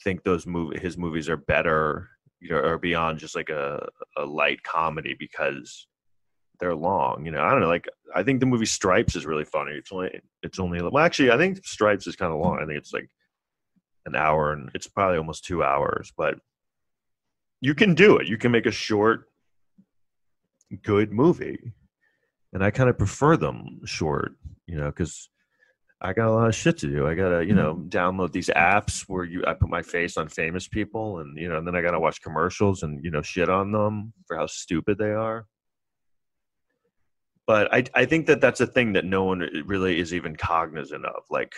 [0.03, 2.09] think those movie his movies are better
[2.43, 5.87] you know, or beyond just like a, a light comedy because
[6.59, 7.25] they're long.
[7.25, 7.69] You know, I don't know.
[7.69, 9.71] Like, I think the movie Stripes is really funny.
[9.71, 12.59] It's only, it's only, well, actually, I think Stripes is kind of long.
[12.61, 13.09] I think it's like
[14.05, 16.35] an hour and it's probably almost two hours, but
[17.61, 18.27] you can do it.
[18.27, 19.29] You can make a short,
[20.83, 21.73] good movie,
[22.53, 24.33] and I kind of prefer them short.
[24.67, 25.29] You know, because
[26.03, 27.07] I got a lot of shit to do.
[27.07, 27.87] I gotta, you know, mm-hmm.
[27.87, 31.57] download these apps where you I put my face on famous people, and you know,
[31.57, 34.97] and then I gotta watch commercials and you know shit on them for how stupid
[34.97, 35.45] they are.
[37.47, 41.05] But I I think that that's a thing that no one really is even cognizant
[41.05, 41.23] of.
[41.29, 41.53] Like,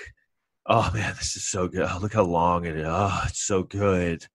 [0.68, 1.88] oh man, this is so good.
[1.90, 2.86] Oh, look how long it is.
[2.88, 4.28] Oh, it's so good.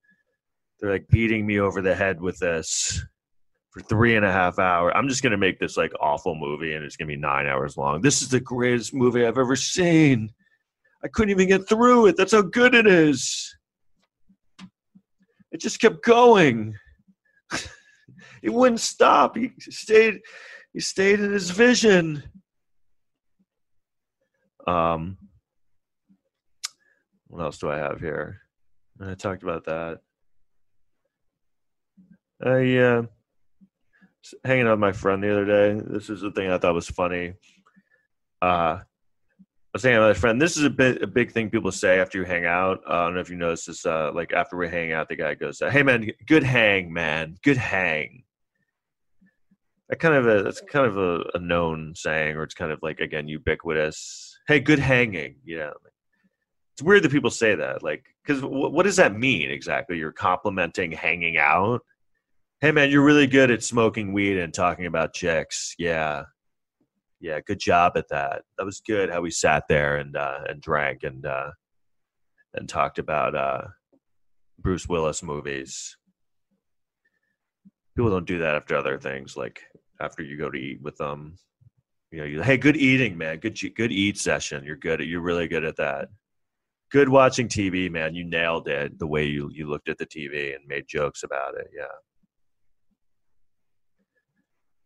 [0.81, 3.05] They're like beating me over the head with this
[3.71, 4.93] for three and a half hours.
[4.97, 8.01] I'm just gonna make this like awful movie, and it's gonna be nine hours long.
[8.01, 10.31] This is the greatest movie I've ever seen.
[11.05, 12.17] I couldn't even get through it.
[12.17, 13.57] That's how good it is.
[15.53, 16.75] It just kept going.
[18.43, 19.37] it wouldn't stop.
[19.37, 20.21] He stayed.
[20.73, 22.23] He stayed in his vision.
[24.67, 25.17] Um,
[27.29, 28.41] what else do I have here?
[29.01, 30.01] I talked about that.
[32.45, 33.03] I uh,
[34.45, 35.81] hanging out with my friend the other day.
[35.87, 37.35] This is the thing I thought was funny.
[38.43, 38.85] Uh, I
[39.73, 40.41] was hanging out with my friend.
[40.41, 42.81] This is a bit a big thing people say after you hang out.
[42.89, 43.87] Uh, I don't know if you noticed this.
[43.87, 47.57] Uh, like after we hang out, the guy goes, "Hey man, good hang, man, good
[47.57, 48.25] hang."
[49.89, 52.81] That kind of a that's kind of a, a known saying, or it's kind of
[52.83, 54.39] like again ubiquitous.
[54.49, 55.37] Hey, good hanging.
[55.45, 55.71] Yeah,
[56.81, 57.83] it's weird that people say that.
[57.83, 59.99] Like, because w- what does that mean exactly?
[59.99, 61.83] You're complimenting hanging out
[62.63, 65.75] Hey man, you're really good at smoking weed and talking about chicks.
[65.79, 66.25] Yeah.
[67.19, 68.43] Yeah, good job at that.
[68.59, 71.53] That was good how we sat there and uh and drank and uh
[72.53, 73.63] and talked about uh
[74.59, 75.97] Bruce Willis movies.
[77.97, 79.63] People don't do that after other things like
[79.99, 81.37] after you go to eat with them.
[82.11, 83.39] You know, you hey, good eating, man.
[83.39, 84.65] Good good eat session.
[84.65, 86.09] You're good at you're really good at that.
[86.93, 88.15] Good watching TV, man.
[88.15, 91.55] You nailed it the way you you looked at the TV and made jokes about
[91.55, 91.71] it.
[91.75, 91.87] Yeah.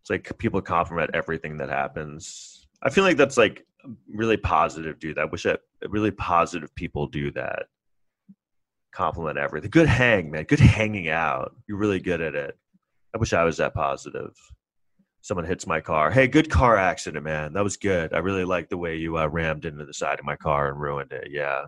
[0.05, 2.67] It's like people compliment everything that happens.
[2.83, 3.65] I feel like that's like
[4.07, 4.99] really positive.
[4.99, 5.21] Do that.
[5.23, 7.69] I wish that really positive people do that.
[8.93, 9.71] Compliment everything.
[9.71, 10.45] Good hang, man.
[10.45, 11.57] Good hanging out.
[11.67, 12.59] You're really good at it.
[13.15, 14.37] I wish I was that positive.
[15.23, 16.11] Someone hits my car.
[16.11, 17.55] Hey, good car accident, man.
[17.55, 18.13] That was good.
[18.13, 20.79] I really like the way you uh, rammed into the side of my car and
[20.79, 21.29] ruined it.
[21.31, 21.63] Yeah.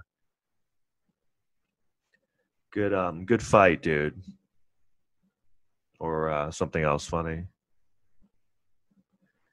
[2.70, 4.22] Good, um, good fight, dude.
[5.98, 7.46] Or uh, something else funny.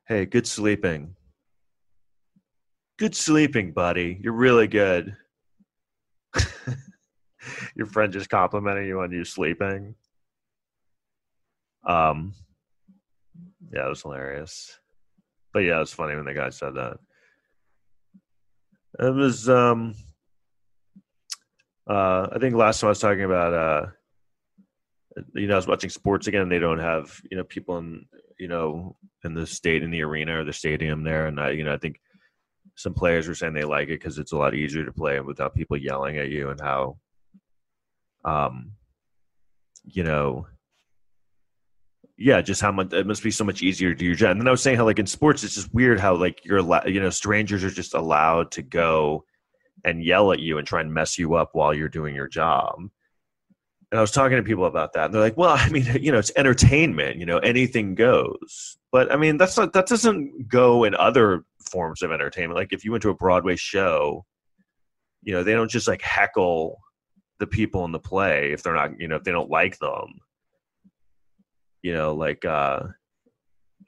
[0.05, 1.15] Hey, good sleeping.
[2.99, 4.19] Good sleeping, buddy.
[4.21, 5.15] You're really good.
[7.75, 9.95] Your friend just complimenting you on you sleeping.
[11.87, 12.33] Um,
[13.71, 14.77] yeah, it was hilarious.
[15.53, 16.97] But yeah, it was funny when the guy said that.
[18.99, 19.95] It was um
[21.89, 23.85] uh I think last time I was talking about uh
[25.35, 26.49] you know, I was watching sports again.
[26.49, 28.05] They don't have you know people in
[28.39, 31.63] you know in the state in the arena or the stadium there, and I you
[31.63, 31.99] know I think
[32.75, 35.55] some players were saying they like it because it's a lot easier to play without
[35.55, 36.97] people yelling at you and how,
[38.25, 38.71] um,
[39.83, 40.47] you know,
[42.17, 44.31] yeah, just how much it must be so much easier to do your job.
[44.31, 46.59] And then I was saying how like in sports, it's just weird how like you're
[46.87, 49.25] you know, strangers are just allowed to go
[49.83, 52.79] and yell at you and try and mess you up while you're doing your job
[53.93, 56.11] and I was talking to people about that, and they're like, "Well, I mean, you
[56.11, 57.19] know, it's entertainment.
[57.19, 62.01] You know, anything goes." But I mean, that's not that doesn't go in other forms
[62.01, 62.57] of entertainment.
[62.57, 64.25] Like if you went to a Broadway show,
[65.21, 66.79] you know, they don't just like heckle
[67.37, 70.19] the people in the play if they're not, you know, if they don't like them.
[71.83, 72.79] You know, like uh,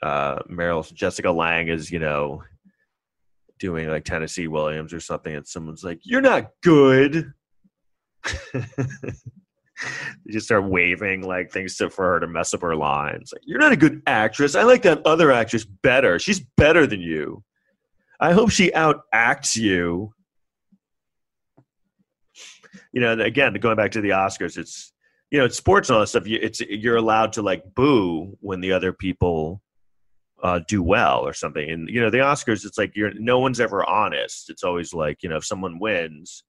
[0.04, 2.44] uh, Meryl Jessica Lang is, you know,
[3.58, 7.34] doing like Tennessee Williams or something, and someone's like, "You're not good."
[10.26, 13.32] they just start waving like things to for her to mess up her lines.
[13.34, 14.56] Like, you're not a good actress.
[14.56, 16.20] I like that other actress better.
[16.20, 17.44] She's better than you.
[18.20, 20.14] I hope she outacts you.
[22.92, 24.94] You know, again, going back to the Oscars, it's
[25.32, 26.28] you know, it's sports and all that stuff.
[26.28, 29.62] You, it's you're allowed to like boo when the other people
[30.42, 31.70] uh, do well or something.
[31.70, 34.50] And you know, the Oscars, it's like you're no one's ever honest.
[34.50, 36.44] It's always like you know, if someone wins,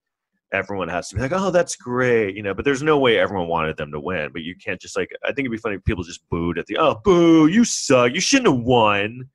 [0.53, 2.55] everyone has to be like, oh, that's great, you know.
[2.55, 4.31] But there's no way everyone wanted them to win.
[4.33, 5.11] But you can't just like.
[5.25, 8.13] I think it'd be funny if people just booed at the, oh, boo, you suck,
[8.15, 9.29] you shouldn't have won,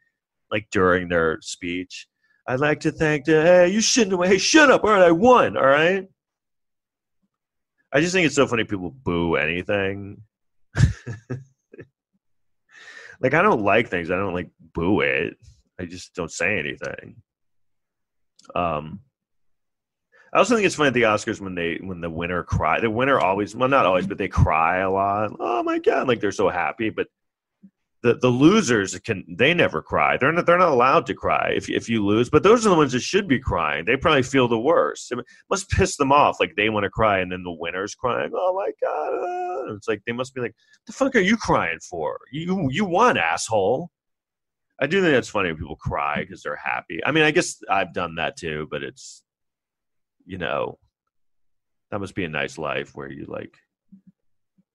[0.51, 2.07] like during their speech.
[2.47, 5.03] I'd like to thank the, hey, you shouldn't have, won, hey, shut up, all right,
[5.03, 6.07] I won, all right.
[7.93, 10.21] I just think it's so funny people boo anything.
[13.19, 14.09] like I don't like things.
[14.09, 15.35] I don't like boo it.
[15.79, 17.17] I just don't say anything.
[18.55, 19.01] Um
[20.33, 22.79] I also think it's funny at the Oscars when they when the winner cry.
[22.79, 25.35] The winner always, well, not always, but they cry a lot.
[25.39, 26.89] Oh my god, like they're so happy.
[26.89, 27.07] But
[28.03, 30.17] the the losers can they never cry.
[30.17, 32.29] They're not they're not allowed to cry if if you lose.
[32.29, 33.85] But those are the ones that should be crying.
[33.85, 35.11] They probably feel the worst.
[35.11, 36.39] It must piss them off.
[36.39, 38.31] Like they want to cry, and then the winner's crying.
[38.33, 39.13] Oh my god!
[39.69, 39.75] Ah.
[39.75, 40.55] It's like they must be like,
[40.87, 42.19] the fuck are you crying for?
[42.31, 43.91] You you won, asshole.
[44.79, 47.01] I do think that's funny when people cry because they're happy.
[47.05, 49.23] I mean, I guess I've done that too, but it's
[50.25, 50.77] you know,
[51.91, 53.55] that must be a nice life where you like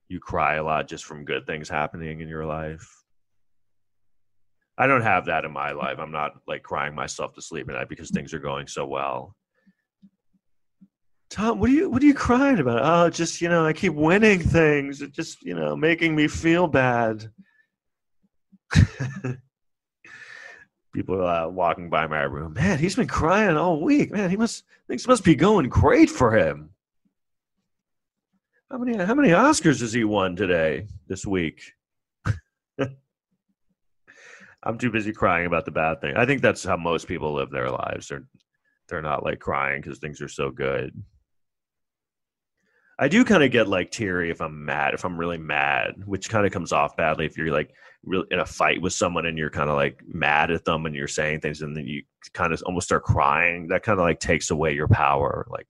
[0.09, 2.89] you cry a lot just from good things happening in your life.
[4.79, 5.99] I don't have that in my life.
[5.99, 9.35] I'm not like crying myself to sleep at night because things are going so well.
[11.31, 12.81] Tom, what are you what are you crying about?
[12.83, 15.03] Oh, just you know, I keep winning things.
[15.03, 17.31] It just you know making me feel bad.
[20.97, 22.55] People uh, walking by my room.
[22.55, 24.11] Man, he's been crying all week.
[24.11, 26.71] Man, he must things must be going great for him.
[28.71, 31.61] How many how many Oscars has he won today this week?
[34.63, 36.17] I'm too busy crying about the bad thing.
[36.17, 38.09] I think that's how most people live their lives.
[38.09, 38.25] They're
[38.89, 40.95] they're not like crying because things are so good.
[42.99, 46.31] I do kind of get like teary if I'm mad, if I'm really mad, which
[46.31, 47.71] kind of comes off badly if you're like
[48.05, 50.95] really in a fight with someone and you're kind of like mad at them and
[50.95, 53.69] you're saying things and then you kind of almost start crying.
[53.69, 55.47] That kind of like takes away your power.
[55.51, 55.67] Like,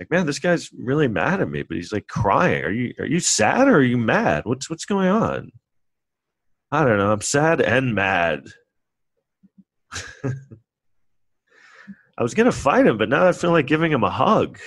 [0.00, 2.64] like man, this guy's really mad at me, but he's like crying.
[2.64, 4.44] Are you are you sad or are you mad?
[4.44, 5.52] What's what's going on?
[6.72, 7.12] I don't know.
[7.12, 8.46] I'm sad and mad.
[10.24, 14.58] I was gonna fight him, but now I feel like giving him a hug.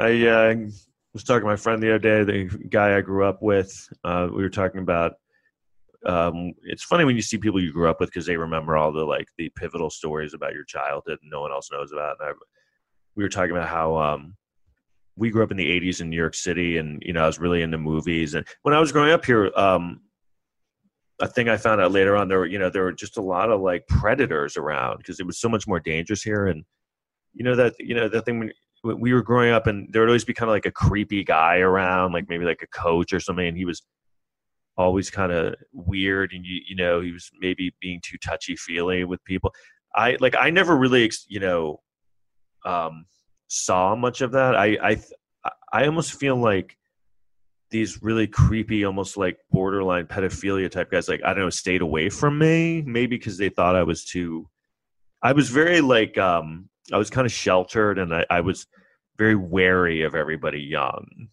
[0.00, 0.54] I uh,
[1.12, 3.88] was talking to my friend the other day, the guy I grew up with.
[4.04, 5.14] Uh, we were talking about.
[6.06, 8.90] Um, it's funny when you see people you grew up with because they remember all
[8.90, 12.16] the like the pivotal stories about your childhood and no one else knows about.
[12.20, 12.32] And I,
[13.16, 14.34] we were talking about how um,
[15.20, 17.38] we grew up in the 80s in New York City and you know I was
[17.38, 20.00] really into movies and when I was growing up here um
[21.20, 23.22] a thing I found out later on there were you know there were just a
[23.22, 26.64] lot of like predators around because it was so much more dangerous here and
[27.34, 30.08] you know that you know that thing when we were growing up and there would
[30.08, 33.20] always be kind of like a creepy guy around like maybe like a coach or
[33.20, 33.82] something and he was
[34.78, 39.04] always kind of weird and you you know he was maybe being too touchy feely
[39.04, 39.52] with people
[39.94, 41.80] I like I never really you know
[42.64, 43.04] um
[43.50, 44.54] saw much of that.
[44.56, 44.96] I I
[45.72, 46.76] I almost feel like
[47.70, 52.08] these really creepy, almost like borderline pedophilia type guys, like I don't know, stayed away
[52.08, 52.82] from me.
[52.82, 54.48] Maybe because they thought I was too.
[55.22, 58.66] I was very like um I was kind of sheltered, and I, I was
[59.18, 61.28] very wary of everybody young.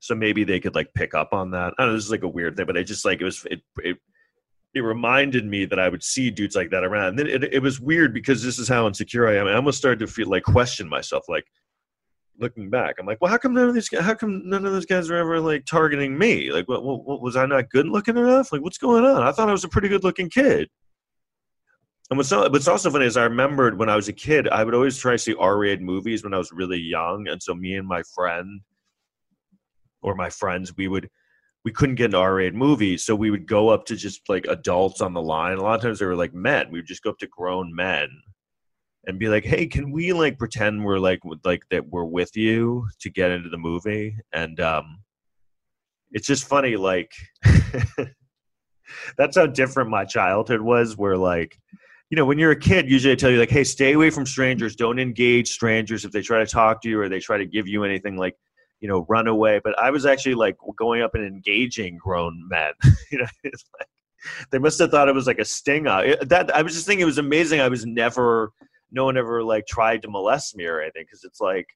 [0.00, 1.74] So maybe they could like pick up on that.
[1.78, 1.94] I don't know.
[1.94, 3.98] This is like a weird thing, but I just like it was it it
[4.74, 7.08] it reminded me that I would see dudes like that around.
[7.08, 9.46] And then it, it was weird because this is how insecure I am.
[9.46, 11.46] I almost started to feel like question myself, like
[12.38, 12.96] looking back.
[12.98, 15.10] I'm like, well, how come none of these guys, how come none of those guys
[15.10, 16.52] are ever like targeting me?
[16.52, 18.52] Like, what, what, what was I not good looking enough?
[18.52, 19.22] Like, what's going on?
[19.22, 20.68] I thought I was a pretty good looking kid.
[22.10, 24.74] And what's, what's also funny is I remembered when I was a kid, I would
[24.74, 27.28] always try to see R-rated movies when I was really young.
[27.28, 28.62] And so me and my friend
[30.00, 31.10] or my friends, we would
[31.64, 35.00] we couldn't get into R-rated movies, so we would go up to just like adults
[35.00, 35.58] on the line.
[35.58, 36.70] A lot of times they were like men.
[36.70, 38.08] We would just go up to grown men
[39.06, 42.88] and be like, "Hey, can we like pretend we're like like that we're with you
[43.00, 45.02] to get into the movie?" And um,
[46.12, 47.12] it's just funny, like
[49.18, 50.96] that's how different my childhood was.
[50.96, 51.58] Where like,
[52.10, 54.24] you know, when you're a kid, usually I tell you like, "Hey, stay away from
[54.24, 54.74] strangers.
[54.74, 57.68] Don't engage strangers if they try to talk to you or they try to give
[57.68, 58.36] you anything." Like
[58.80, 59.60] you know, run away.
[59.62, 62.72] But I was actually like going up and engaging grown men.
[63.10, 63.88] you know, it's like
[64.50, 65.86] they must have thought it was like a sting.
[65.86, 67.60] Eh, that I was just thinking it was amazing.
[67.60, 68.52] I was never,
[68.90, 71.66] no one ever like tried to molest me or anything because it's like.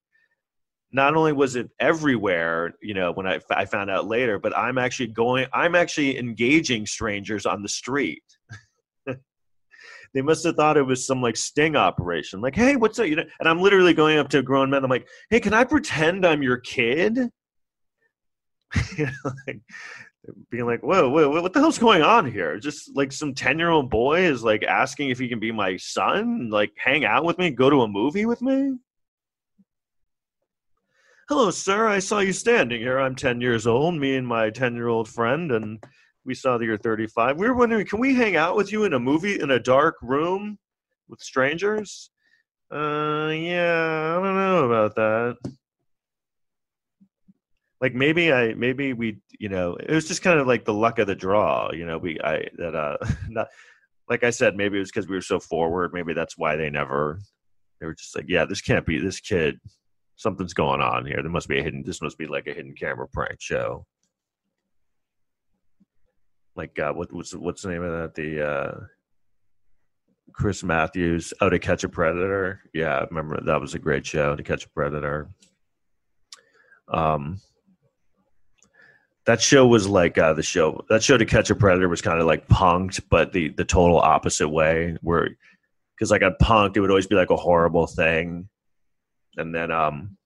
[0.95, 4.77] Not only was it everywhere, you know, when I, I found out later, but I'm
[4.77, 8.21] actually going, I'm actually engaging strangers on the street
[10.13, 12.41] they must have thought it was some like sting operation.
[12.41, 13.07] Like, hey, what's up?
[13.07, 14.83] You know, and I'm literally going up to a grown man.
[14.83, 17.17] I'm like, hey, can I pretend I'm your kid?
[18.97, 19.61] you know, like,
[20.49, 22.57] being like, whoa, whoa, what the hell's going on here?
[22.57, 25.75] Just like some 10 year old boy is like asking if he can be my
[25.77, 28.73] son, like hang out with me, go to a movie with me.
[31.29, 31.87] Hello, sir.
[31.87, 32.99] I saw you standing here.
[32.99, 35.83] I'm 10 years old, me and my 10 year old friend, and
[36.25, 37.37] we saw that you're 35.
[37.37, 39.95] We were wondering, can we hang out with you in a movie in a dark
[40.01, 40.57] room
[41.07, 42.09] with strangers?
[42.71, 45.37] Uh, yeah, I don't know about that.
[47.81, 50.99] Like maybe I, maybe we, you know, it was just kind of like the luck
[50.99, 51.97] of the draw, you know.
[51.97, 52.97] We, I that uh,
[53.29, 53.49] not
[54.09, 55.91] like I said, maybe it was because we were so forward.
[55.93, 57.19] Maybe that's why they never.
[57.79, 59.59] They were just like, yeah, this can't be this kid.
[60.15, 61.21] Something's going on here.
[61.21, 61.83] There must be a hidden.
[61.85, 63.85] This must be like a hidden camera prank show.
[66.55, 68.15] Like uh, what, what's what's the name of that?
[68.15, 68.79] The uh,
[70.33, 71.33] Chris Matthews.
[71.41, 72.61] Oh, to catch a predator.
[72.73, 74.35] Yeah, I remember that was a great show.
[74.35, 75.29] To catch a predator.
[76.87, 77.39] Um,
[79.25, 82.19] that show was like uh, the show that show to catch a predator was kind
[82.19, 85.29] of like punked but the the total opposite way where
[85.95, 88.49] because like on punked it would always be like a horrible thing
[89.37, 90.17] and then um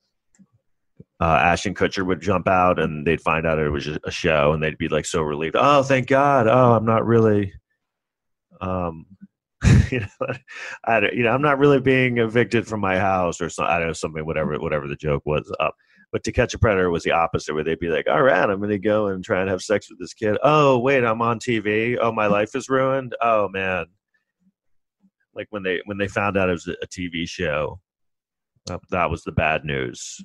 [1.19, 4.61] uh, Ashton Kutcher would jump out and they'd find out it was a show and
[4.61, 5.55] they'd be like so relieved.
[5.57, 6.47] Oh, thank God.
[6.47, 7.53] Oh, I'm not really,
[8.61, 9.05] um,
[9.91, 10.27] you know,
[10.85, 13.73] I you know, I'm not really being evicted from my house or something.
[13.73, 15.75] I don't know something, whatever, whatever the joke was up.
[16.11, 18.59] But to catch a predator was the opposite, where they'd be like, "All right, I'm
[18.59, 21.39] going to go and try and have sex with this kid." Oh, wait, I'm on
[21.39, 21.97] TV.
[21.99, 23.13] Oh, my life is ruined.
[23.21, 23.87] Oh man,
[25.35, 27.79] like when they when they found out it was a TV show,
[28.89, 30.21] that was the bad news.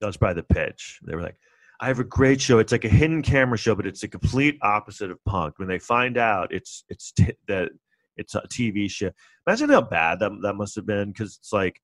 [0.00, 1.00] That was probably the pitch.
[1.02, 1.36] They were like,
[1.80, 2.58] "I have a great show.
[2.58, 5.78] It's like a hidden camera show, but it's the complete opposite of punk." When they
[5.78, 7.70] find out it's it's t- that
[8.16, 9.10] it's a TV show.
[9.46, 11.80] Imagine how bad that that must have been because it's like,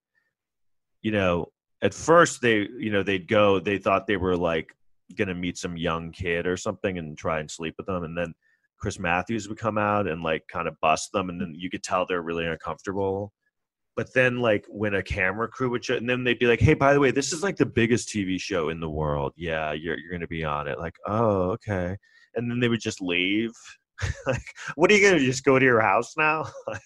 [1.02, 1.50] you know,
[1.82, 4.74] at first they you know they'd go they thought they were like
[5.16, 8.34] gonna meet some young kid or something and try and sleep with them and then
[8.78, 11.82] chris matthews would come out and like kind of bust them and then you could
[11.82, 13.32] tell they're really uncomfortable
[13.96, 16.74] but then like when a camera crew would show and then they'd be like hey
[16.74, 19.98] by the way this is like the biggest tv show in the world yeah you're,
[19.98, 21.96] you're gonna be on it like oh okay
[22.34, 23.52] and then they would just leave
[24.26, 24.44] like
[24.74, 26.44] what are you gonna just go to your house now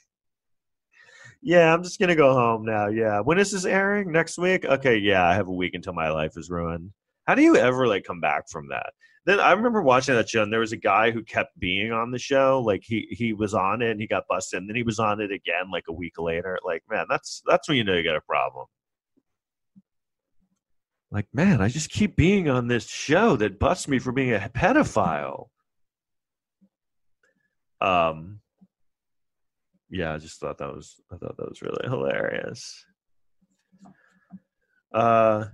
[1.43, 2.89] yeah, I'm just gonna go home now.
[2.89, 4.13] Yeah, when is this airing?
[4.13, 4.65] Next week?
[4.65, 6.93] Okay, yeah, I have a week until my life is ruined.
[7.27, 8.93] How do you ever like come back from that?
[9.27, 12.11] Then I remember watching that show, and there was a guy who kept being on
[12.11, 12.62] the show.
[12.64, 15.21] Like he he was on it, and he got busted, and then he was on
[15.21, 16.59] it again like a week later.
[16.64, 18.66] Like man, that's that's when you know you got a problem.
[21.11, 24.51] Like man, I just keep being on this show that busts me for being a
[24.55, 25.49] pedophile.
[27.83, 28.41] Um,
[29.91, 32.85] yeah, I just thought that was I thought that was really hilarious.
[34.95, 35.47] Uh,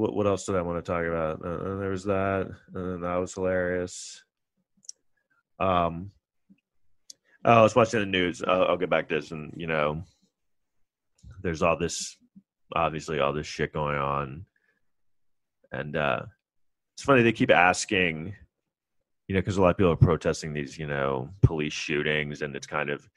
[0.00, 1.44] what what else did I want to talk about?
[1.44, 4.24] Uh, there was that, and that was hilarious.
[5.58, 6.10] Um,
[7.44, 8.42] oh, I was watching the news.
[8.42, 10.02] I'll, I'll get back to this, and you know,
[11.42, 12.16] there's all this,
[12.74, 14.46] obviously, all this shit going on,
[15.72, 16.22] and uh,
[16.94, 18.34] it's funny they keep asking
[19.30, 22.56] you know, because a lot of people are protesting these, you know, police shootings, and
[22.56, 23.08] it's kind of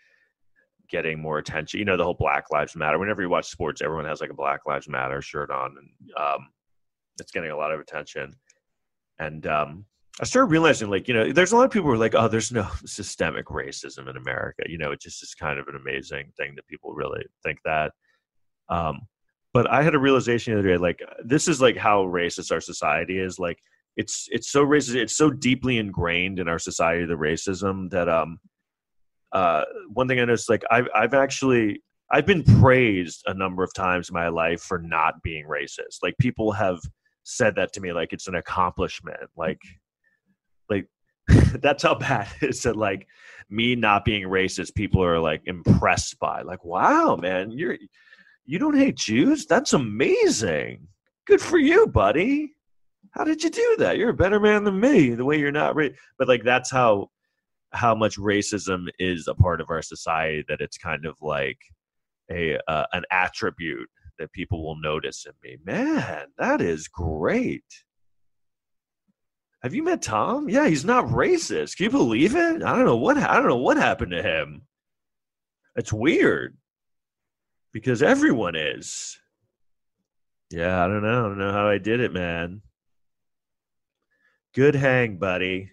[0.87, 1.79] getting more attention.
[1.79, 2.99] You know, the whole Black Lives Matter.
[2.99, 6.49] Whenever you watch sports, everyone has like a Black Lives Matter shirt on, and um,
[7.19, 8.33] it's getting a lot of attention.
[9.19, 9.85] And um,
[10.19, 12.27] I started realizing, like, you know, there's a lot of people who are like, oh,
[12.27, 14.63] there's no systemic racism in America.
[14.67, 17.91] You know, it just is kind of an amazing thing that people really think that.
[18.69, 19.01] Um,
[19.53, 22.61] but I had a realization the other day, like, this is like how racist our
[22.61, 23.37] society is.
[23.37, 23.59] Like,
[23.95, 28.39] it's it's so racist it's so deeply ingrained in our society the racism that um
[29.33, 33.73] uh one thing i noticed like i've i've actually i've been praised a number of
[33.73, 36.79] times in my life for not being racist like people have
[37.23, 39.61] said that to me like it's an accomplishment like
[40.69, 40.87] like
[41.61, 43.07] that's how bad it is that like
[43.49, 47.77] me not being racist people are like impressed by like wow man you're
[48.45, 50.87] you don't hate jews that's amazing
[51.25, 52.53] good for you buddy
[53.13, 53.97] how did you do that?
[53.97, 55.11] You're a better man than me.
[55.11, 55.89] The way you're not, ra-.
[56.17, 57.09] but like that's how
[57.71, 60.43] how much racism is a part of our society.
[60.47, 61.59] That it's kind of like
[62.31, 63.89] a uh, an attribute
[64.19, 65.57] that people will notice in me.
[65.63, 67.65] Man, that is great.
[69.63, 70.49] Have you met Tom?
[70.49, 71.77] Yeah, he's not racist.
[71.77, 72.61] Can you believe it?
[72.61, 74.63] I don't know what I don't know what happened to him.
[75.75, 76.57] It's weird
[77.71, 79.17] because everyone is.
[80.51, 81.25] Yeah, I don't know.
[81.25, 82.61] I don't know how I did it, man.
[84.53, 85.71] Good hang, buddy.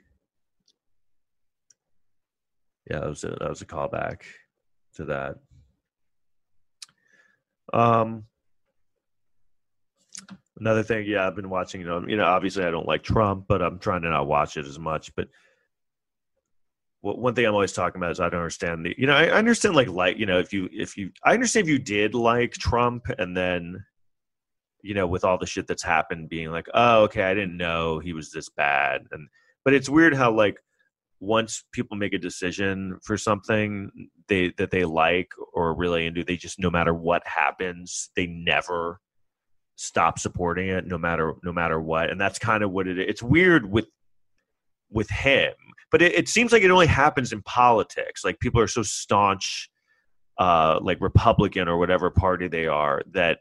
[2.91, 4.23] Yeah, that was a that was a callback
[4.95, 5.37] to that.
[7.73, 8.25] Um,
[10.61, 11.81] another thing, yeah, I've been watching.
[11.81, 14.57] You know, you know, obviously I don't like Trump, but I'm trying to not watch
[14.57, 15.15] it as much.
[15.17, 15.29] But
[17.01, 18.95] one thing I'm always talking about is I don't understand the.
[18.97, 21.73] You know, I understand like like you know if you if you I understand if
[21.73, 23.85] you did like Trump and then
[24.83, 27.99] you know, with all the shit that's happened, being like, oh, okay, I didn't know
[27.99, 29.03] he was this bad.
[29.13, 29.29] And
[29.65, 30.59] but it's weird how like
[31.21, 33.91] once people make a decision for something
[34.29, 39.01] they that they like or really into, they just no matter what happens, they never
[39.81, 42.11] stop supporting it, no matter no matter what.
[42.11, 43.07] And that's kind of what it is.
[43.09, 43.87] It's weird with
[44.91, 45.53] with him.
[45.91, 48.23] But it, it seems like it only happens in politics.
[48.25, 49.71] Like people are so staunch,
[50.39, 53.39] uh, like Republican or whatever party they are, that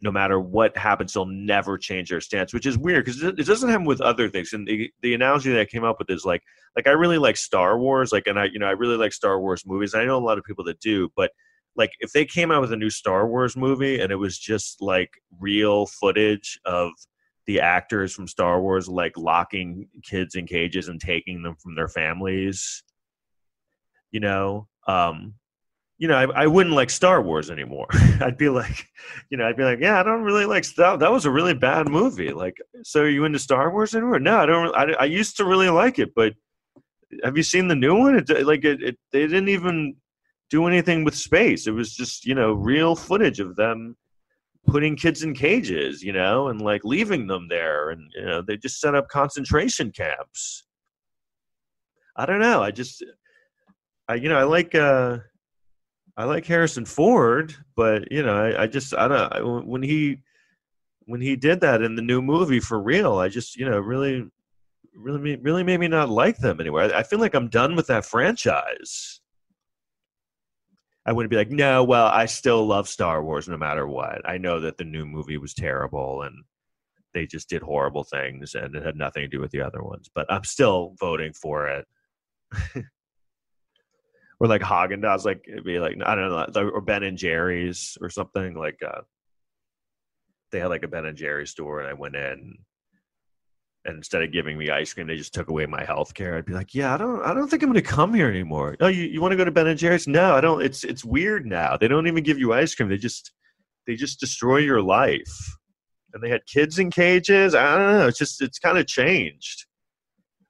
[0.00, 3.68] no matter what happens, they'll never change their stance, which is weird because it doesn't
[3.68, 4.52] happen with other things.
[4.52, 6.42] And the, the analogy that I came up with is like,
[6.76, 9.40] like I really like Star Wars, like, and I, you know, I really like Star
[9.40, 9.94] Wars movies.
[9.94, 11.32] I know a lot of people that do, but
[11.78, 14.82] like if they came out with a new Star Wars movie and it was just
[14.82, 15.10] like
[15.40, 16.90] real footage of
[17.46, 21.88] the actors from Star Wars like locking kids in cages and taking them from their
[21.88, 22.82] families,
[24.10, 25.34] you know, um,
[25.98, 27.86] you know, I, I wouldn't like Star Wars anymore.
[28.20, 28.86] I'd be like,
[29.30, 30.98] you know, I'd be like, yeah, I don't really like Star.
[30.98, 32.32] That was a really bad movie.
[32.32, 34.20] Like, so are you into Star Wars anymore?
[34.20, 34.76] No, I don't.
[34.76, 36.34] I, I used to really like it, but
[37.24, 38.16] have you seen the new one?
[38.16, 39.96] It, like, it, it, they didn't even
[40.50, 41.66] do anything with space.
[41.66, 43.96] It was just, you know, real footage of them
[44.66, 48.56] putting kids in cages, you know, and like leaving them there, and you know, they
[48.56, 50.64] just set up concentration camps.
[52.16, 52.62] I don't know.
[52.62, 53.04] I just,
[54.08, 54.74] I you know, I like.
[54.74, 55.18] uh
[56.16, 60.18] I like Harrison Ford, but you know, I, I just I don't I, when he
[61.06, 64.28] when he did that in the new movie for real, I just you know really
[64.96, 66.82] really really made me not like them anymore.
[66.82, 69.20] I, I feel like I'm done with that franchise.
[71.08, 74.20] I wouldn't be like, no, well, I still love Star Wars no matter what.
[74.28, 76.44] I know that the new movie was terrible and
[77.14, 80.10] they just did horrible things and it had nothing to do with the other ones,
[80.14, 81.86] but I'm still voting for it.
[84.38, 87.96] or like Haagen Dazs, like it'd be like I don't know, or Ben and Jerry's
[88.02, 88.54] or something.
[88.54, 89.00] Like uh,
[90.52, 92.58] they had like a Ben and Jerry's store, and I went in,
[93.96, 96.36] instead of giving me ice cream, they just took away my health care.
[96.36, 98.76] I'd be like, yeah, I don't, I don't think I'm going to come here anymore.
[98.80, 100.06] Oh, you, you want to go to Ben and Jerry's?
[100.06, 100.62] No, I don't.
[100.62, 101.76] It's it's weird now.
[101.76, 102.88] They don't even give you ice cream.
[102.88, 103.32] They just
[103.86, 105.56] they just destroy your life.
[106.14, 107.54] And they had kids in cages.
[107.54, 108.08] I don't know.
[108.08, 109.66] It's just it's kind of changed.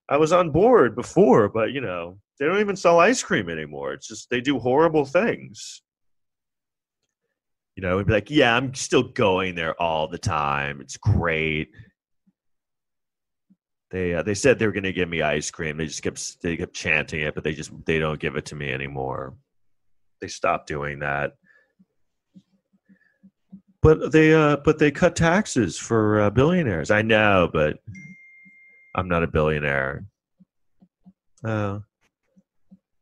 [0.09, 3.93] I was on board before, but you know, they don't even sell ice cream anymore.
[3.93, 5.83] It's just they do horrible things.
[7.77, 10.81] You know, it'd be like, yeah, I'm still going there all the time.
[10.81, 11.69] It's great.
[13.91, 15.77] They uh, they said they were going to give me ice cream.
[15.77, 18.55] They just kept they kept chanting it, but they just they don't give it to
[18.55, 19.35] me anymore.
[20.21, 21.35] They stopped doing that.
[23.81, 26.91] But they uh, but they cut taxes for uh, billionaires.
[26.91, 27.79] I know, but
[28.95, 30.05] I'm not a billionaire.
[31.45, 31.83] Oh,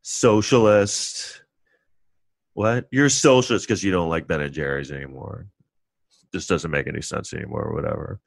[0.03, 1.43] socialist.
[2.53, 2.87] What?
[2.93, 5.47] You're socialist because you don't like Ben and Jerry's anymore.
[6.33, 8.21] This doesn't make any sense anymore, or whatever.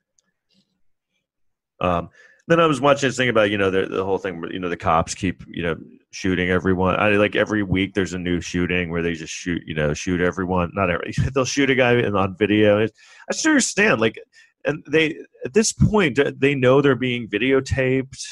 [1.80, 2.10] Um,
[2.50, 4.42] then I was watching this thing about you know the, the whole thing.
[4.42, 5.78] where, You know the cops keep you know
[6.10, 7.00] shooting everyone.
[7.00, 10.20] I like every week there's a new shooting where they just shoot you know shoot
[10.20, 10.72] everyone.
[10.74, 12.82] Not every they'll shoot a guy on video.
[12.82, 12.90] I
[13.32, 14.20] just understand like,
[14.66, 18.26] and they at this point uh, they know they're being videotaped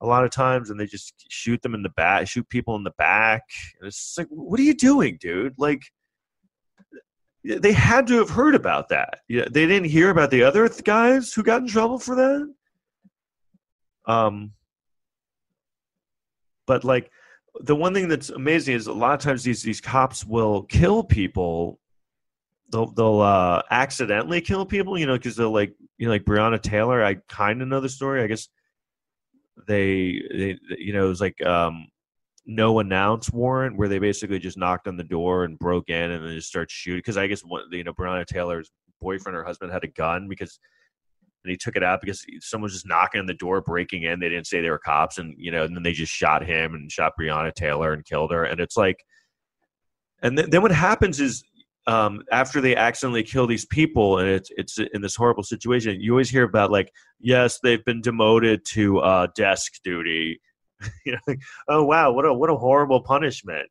[0.00, 2.82] a lot of times and they just shoot them in the back shoot people in
[2.82, 3.42] the back
[3.78, 5.82] and it's like what are you doing dude like
[7.44, 11.32] they had to have heard about that yeah they didn't hear about the other guys
[11.32, 12.52] who got in trouble for that
[14.06, 14.52] um
[16.66, 17.10] but like
[17.60, 21.02] the one thing that's amazing is a lot of times these these cops will kill
[21.02, 21.78] people
[22.70, 26.60] they'll they'll uh accidentally kill people you know because they'll like you know like breonna
[26.60, 28.48] taylor i kind of know the story i guess
[29.66, 31.86] they, they you know, it was like um,
[32.46, 36.24] no announce warrant where they basically just knocked on the door and broke in and
[36.24, 36.98] then just start shooting.
[36.98, 40.58] Because I guess one, you know, Breonna Taylor's boyfriend or husband had a gun because
[41.44, 44.18] and he took it out because someone was just knocking on the door, breaking in.
[44.18, 46.74] They didn't say they were cops, and you know, and then they just shot him
[46.74, 48.44] and shot Breonna Taylor and killed her.
[48.44, 48.96] And it's like,
[50.22, 51.44] and then, then what happens is
[51.86, 56.12] um, after they accidentally kill these people and it's it's in this horrible situation you
[56.12, 56.90] always hear about like
[57.20, 60.40] yes they've been demoted to uh, desk duty
[61.04, 63.68] you know like, oh wow what a what a horrible punishment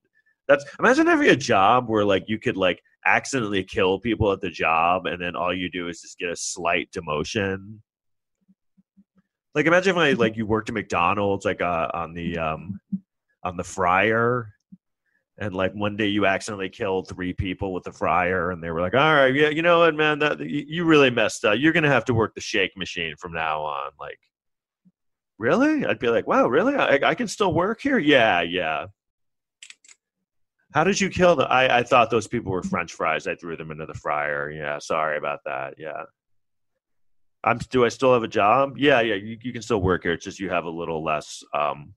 [0.47, 4.49] that's imagine having a job where like you could like accidentally kill people at the
[4.49, 7.79] job and then all you do is just get a slight demotion.
[9.55, 12.79] Like imagine if I, like you worked at mcdonald's like uh, on the um
[13.43, 14.53] on the fryer
[15.37, 18.81] and like one day you accidentally killed three people with the fryer and they were
[18.81, 21.57] like all right yeah you know what man that you really messed up.
[21.59, 23.91] You're gonna have to work the shake machine from now on.
[23.99, 24.19] Like
[25.37, 25.85] really?
[25.85, 26.75] I'd be like wow really?
[26.75, 27.99] I, I can still work here?
[27.99, 28.87] Yeah yeah
[30.73, 33.55] how did you kill them I, I thought those people were french fries i threw
[33.57, 36.03] them into the fryer yeah sorry about that yeah
[37.43, 40.13] i'm do i still have a job yeah yeah you, you can still work here
[40.13, 41.93] it's just you have a little less um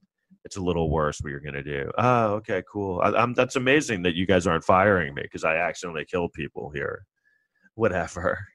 [0.47, 1.91] it's a little worse what you're to do.
[1.97, 3.01] Oh, okay, cool.
[3.01, 7.05] I, that's amazing that you guys aren't firing me because I accidentally killed people here.
[7.75, 8.47] Whatever.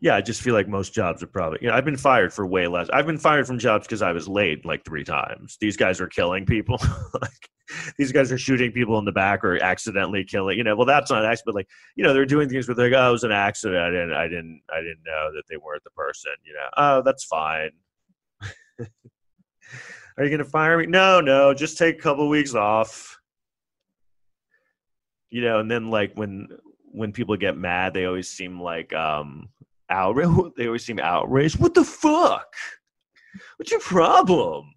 [0.00, 1.58] Yeah, I just feel like most jobs are probably.
[1.60, 2.88] You know, I've been fired for way less.
[2.90, 5.58] I've been fired from jobs because I was late like three times.
[5.60, 6.78] These guys are killing people.
[7.20, 7.50] like
[7.98, 10.56] these guys are shooting people in the back or accidentally killing.
[10.56, 12.90] You know, well, that's not accident, but like you know, they're doing things where they're
[12.90, 13.80] like, oh, it was an accident.
[13.82, 16.32] I didn't, I didn't, I didn't know that they weren't the person.
[16.44, 17.70] You know, oh, that's fine.
[18.80, 20.86] are you going to fire me?
[20.86, 23.18] No, no, just take a couple weeks off.
[25.28, 26.48] You know, and then like when
[26.86, 29.50] when people get mad, they always seem like um
[29.90, 30.52] outraged.
[30.56, 31.58] They always seem outraged.
[31.58, 32.52] What the fuck?
[33.56, 34.74] What's your problem?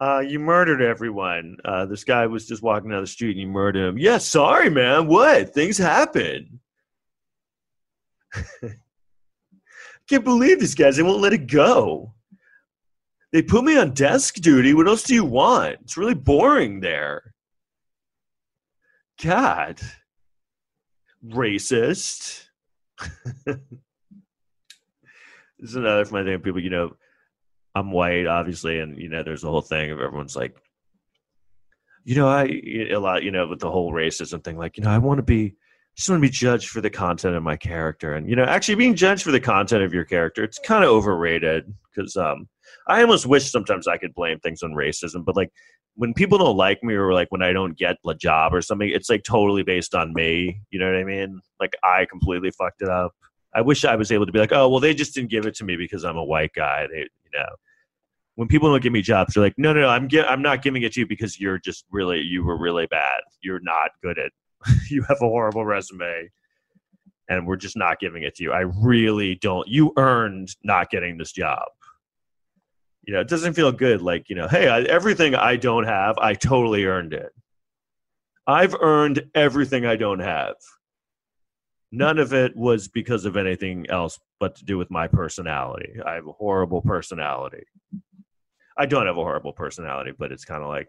[0.00, 1.58] Uh, you murdered everyone.
[1.64, 3.98] Uh, this guy was just walking down the street and you murdered him.
[3.98, 5.06] Yeah, sorry, man.
[5.06, 5.52] What?
[5.52, 6.60] Things happen.
[10.08, 10.96] Can't believe these guys.
[10.96, 12.14] They won't let it go.
[13.32, 14.72] They put me on desk duty.
[14.74, 15.76] What else do you want?
[15.82, 17.34] It's really boring there.
[19.22, 19.80] God.
[21.24, 22.46] Racist.
[23.46, 23.58] This
[25.58, 26.40] is another funny thing.
[26.40, 26.96] People, you know,
[27.74, 30.56] I'm white, obviously, and you know, there's a whole thing of everyone's like,
[32.04, 32.44] you know, I
[32.90, 35.22] a lot, you know, with the whole racism thing, like, you know, I want to
[35.22, 35.54] be,
[35.96, 38.76] just want to be judged for the content of my character, and you know, actually
[38.76, 42.48] being judged for the content of your character, it's kind of overrated because um,
[42.86, 45.50] I almost wish sometimes I could blame things on racism, but like
[45.94, 48.88] when people don't like me or like when I don't get a job or something,
[48.88, 50.60] it's like totally based on me.
[50.70, 51.40] You know what I mean?
[51.58, 53.12] Like I completely fucked it up.
[53.54, 55.54] I wish I was able to be like, oh, well, they just didn't give it
[55.56, 56.86] to me because I'm a white guy.
[56.90, 57.48] They, you know,
[58.36, 60.82] when people don't give me jobs, they're like, no, no, no, I'm I'm not giving
[60.82, 63.20] it to you because you're just really, you were really bad.
[63.42, 64.32] You're not good at,
[64.90, 66.30] you have a horrible resume,
[67.28, 68.52] and we're just not giving it to you.
[68.52, 69.66] I really don't.
[69.68, 71.64] You earned not getting this job
[73.02, 74.02] you know, it doesn't feel good.
[74.02, 77.32] Like, you know, hey, I, everything I don't have, I totally earned it.
[78.46, 80.56] I've earned everything I don't have.
[81.92, 85.94] None of it was because of anything else but to do with my personality.
[86.04, 87.64] I have a horrible personality.
[88.78, 90.88] I don't have a horrible personality, but it's kind of like,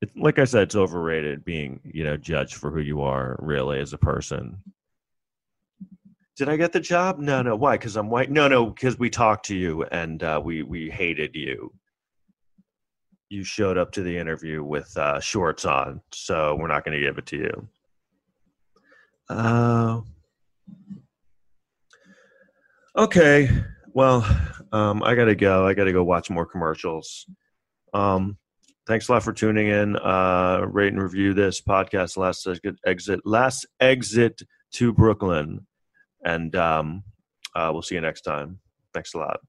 [0.00, 3.78] it's, like I said, it's overrated being, you know, judged for who you are really
[3.80, 4.62] as a person.
[6.40, 7.18] Did I get the job?
[7.18, 7.54] No, no.
[7.54, 7.74] Why?
[7.76, 8.30] Because I'm white?
[8.30, 8.70] No, no.
[8.70, 11.70] Because we talked to you and uh, we we hated you.
[13.28, 17.06] You showed up to the interview with uh, shorts on, so we're not going to
[17.06, 17.68] give it to you.
[19.28, 20.00] Uh,
[22.96, 23.50] okay.
[23.92, 24.24] Well,
[24.72, 25.66] um, I got to go.
[25.66, 27.26] I got to go watch more commercials.
[27.92, 28.38] Um,
[28.86, 29.94] thanks a lot for tuning in.
[29.94, 32.16] Uh, rate and review this podcast.
[32.16, 32.48] Last
[32.86, 33.20] exit.
[33.26, 34.40] Last exit
[34.72, 35.66] to Brooklyn.
[36.24, 37.04] And um,
[37.54, 38.58] uh, we'll see you next time.
[38.92, 39.40] Thanks a lot.